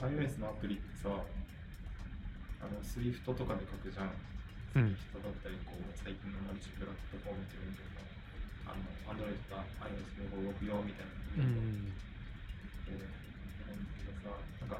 [0.00, 4.10] iOS のアプリってさ、あの、Swift とかで書くじゃん。
[4.76, 8.04] うんだったり、こう、最近のマルチプラットフォームっていうのが、
[8.70, 8.84] あの、
[9.16, 11.12] Android と iOS 両方動くよみたいな。
[11.42, 11.90] うん。
[12.86, 14.76] でなんかさ、なんか、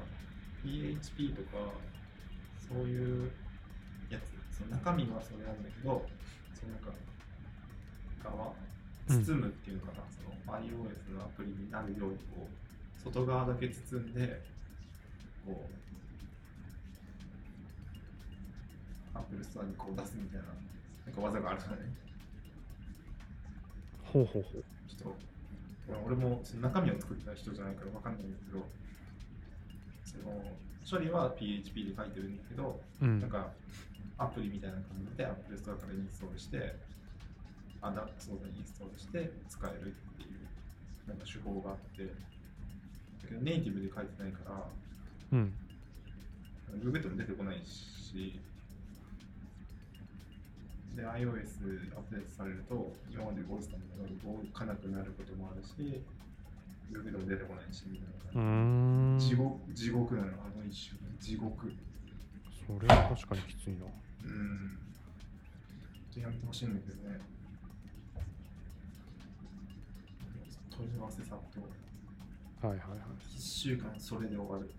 [0.63, 1.73] PHP とか、
[2.67, 3.31] そういう
[4.09, 6.05] やつ、その中身はそれなんだけど、
[6.53, 6.91] そのなんか、
[8.23, 8.67] 側、うん
[9.07, 10.21] 包むっていうのかな、そ
[10.51, 14.41] の iOS のアプリになるように、こう、外側だけ包んで、
[15.45, 15.63] こ
[19.13, 20.47] う、Apple Store にこう出すみたいな、
[21.05, 21.83] なんか技があるからね。
[24.03, 24.63] ほうほうほう。
[24.89, 25.15] ちょっと、
[26.05, 28.65] 俺もその中身を作った人じゃないからわかんないんですけど、
[30.07, 30.41] その
[30.89, 33.19] 処理は PHP で書いてるんだけど、うん。
[33.19, 33.51] なんか
[34.17, 36.75] アプリみたいな感じで Apple Store からインストールして、
[37.81, 42.11] あだそうだインストールして使えるっていうなんか手法があって、だ
[43.27, 44.63] けどネイティブで書いてないから、
[45.33, 45.53] うん。
[46.83, 48.39] ググっても出てこないし、
[50.95, 56.01] で、iOS アップデートされると、今まで動いてたものが動かなくなることもあるし、
[56.91, 59.19] ググっても出てこないし、みたいな。
[59.19, 60.97] 地獄、地獄なの、あの一瞬。
[61.19, 61.71] 地獄。
[62.67, 63.85] それは確かにきついな。
[64.25, 64.77] うん。
[66.21, 67.19] やめてほしいんだけどね。
[70.69, 72.99] 問い合わせさと、はいはいはい。
[73.35, 74.69] 1週間それで終わる。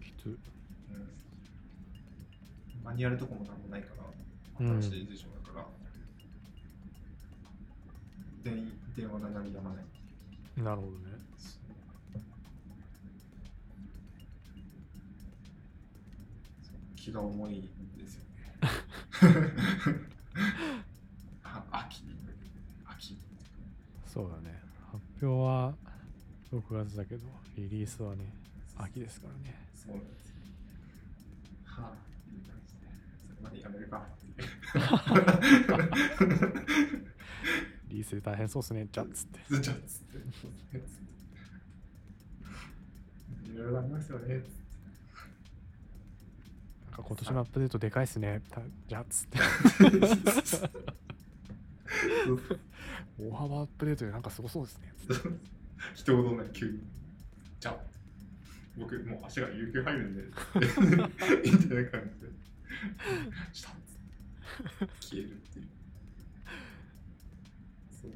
[0.00, 0.26] きつ。
[0.26, 0.36] うん
[2.84, 5.66] マニュアルとかもなんもないから、うん新しい辞書だから、
[8.42, 9.84] 電電話が鳴りやまない。
[10.56, 11.12] なるほどね。
[16.96, 17.62] 気が重いん
[17.98, 18.28] ですよね。
[21.42, 22.04] あ秋
[22.86, 23.18] 秋
[24.06, 24.62] そうだね。
[24.90, 25.74] 発表は
[26.52, 27.26] 6月だけど、
[27.56, 28.32] リリースはね、
[28.76, 29.58] 秋ですからね。
[29.74, 30.34] そうなんですよ。
[31.64, 31.96] はあ、
[32.30, 32.86] いい感じで。
[33.18, 34.06] それまでやめるか。
[34.22, 34.34] リ
[37.92, 39.40] リースで大変そうっすね、じゃっつって。
[39.50, 40.16] ずっちゃっつって。
[43.52, 44.40] いろいろありますよね。
[44.40, 44.50] つって
[46.86, 49.38] なんか今年のアップデートでかいっすね、たじゃっつって。
[53.20, 54.94] 大幅アップデートでなんかすごそうですね。
[54.96, 55.28] つって
[55.94, 56.80] 一言ない急に。
[57.60, 57.76] じゃあ、
[58.78, 60.30] 僕もう足が有給入るんで、 いな
[61.90, 62.32] 感じで、
[63.52, 65.81] したっつって消えるっていう。
[68.02, 68.12] そう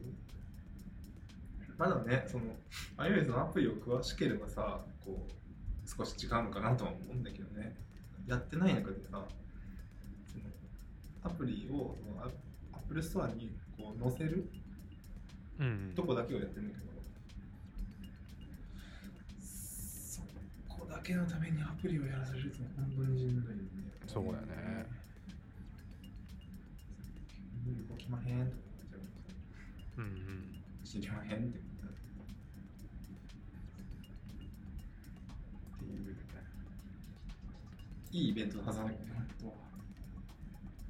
[1.79, 2.45] まだね、その
[2.97, 7.77] iOS のアプリを詳しければさ、こう、少し違うのかなとは思うんだけどね。
[8.27, 10.45] やってない中でさ、その
[11.23, 12.31] アプリをそのア
[12.77, 14.51] Apple Store にこう載せる
[15.59, 16.93] うんとこだけをやってるんだけど、
[19.41, 20.23] そ
[20.69, 23.69] こだけのためにアプリをやらせると本当にしんどいよね。
[24.07, 24.87] そうだよね。
[27.89, 28.66] 動きまへんとか
[29.99, 30.07] ううん。
[30.09, 30.63] うん。
[30.85, 31.59] 知りまへんって。
[31.59, 31.61] っ
[35.79, 36.17] ていう
[38.13, 39.53] いいイベントのはずなんだけどね本当は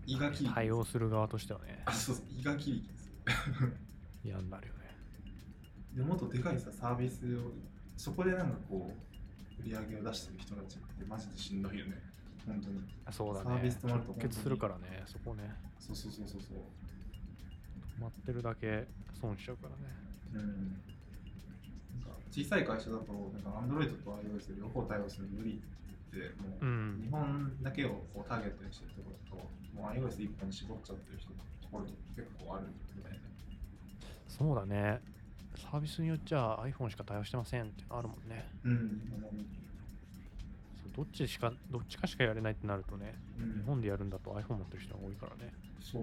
[0.06, 1.82] 胃がキリキリ対応する側としてはね。
[1.84, 3.10] あそう胃がキリキリす。
[3.60, 3.76] る
[4.24, 4.80] 嫌になるよね。
[5.94, 7.52] でもっとでかいさサービスを
[7.96, 8.92] そこでなんかこ
[9.58, 12.02] う売り上げを出してる人たちってマジでしんどいよね。
[12.46, 12.80] 本当に。
[13.04, 15.52] あそうだサービねスとなると直結するからねそこね。
[15.80, 16.58] そうそうそうそうそう。
[16.58, 16.85] 止
[18.00, 18.86] まってるだけ
[19.20, 19.94] 損しちゃうからね。
[20.34, 20.40] うん。
[20.40, 27.00] なんか小さい会社だとなんか Android と iOS 両方対応するの無理ってもう、うん。
[27.02, 33.18] 日本だけをこうターゲットにしてるところだともう iOS 一本に絞っちゃってる人のところと結構あるみたいな。
[34.28, 35.00] そうだね。
[35.56, 38.46] サービスによっちゃ iPhone しか対応してませんってのあるもんね。
[38.64, 39.00] うん。
[40.82, 43.60] そうどっちしかどっちかしかやれないってなるとねうん。
[43.60, 45.52] 日本でやるんだと iPhone 持ってる人が多いからね。
[45.80, 46.02] そう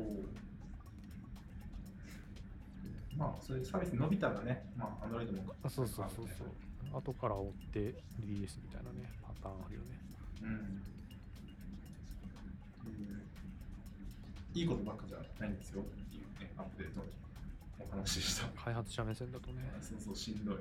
[3.18, 6.48] まあそういうサービス伸びたらねまあ Android もあそうそうそうそう。
[6.94, 7.80] 後から追って
[8.19, 9.99] リリースみたいなねパターンあるよね。
[10.41, 10.49] うん。
[10.49, 10.84] うん。
[14.53, 15.81] いいことばっかじゃないんですよ。
[15.81, 17.06] っていうねアップデートの
[17.80, 18.48] お話でした。
[18.64, 19.72] 開発者目線だとね。
[19.81, 20.56] そうそうしんどい。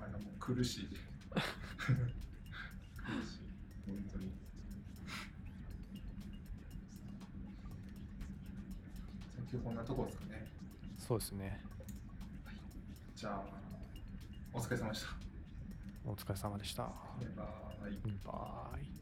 [0.00, 0.88] あれはもう苦しい。
[1.28, 3.46] 苦しい。
[3.86, 4.32] 本当に。
[9.64, 10.46] こんなとこですかね。
[10.98, 11.60] そうですね
[13.18, 13.42] じゃあ
[14.54, 15.08] お疲れ様でした。
[16.06, 16.84] お疲れ様でした。
[16.84, 16.90] バ
[17.20, 17.42] イバ
[17.90, 17.98] イ。
[18.24, 18.97] バイ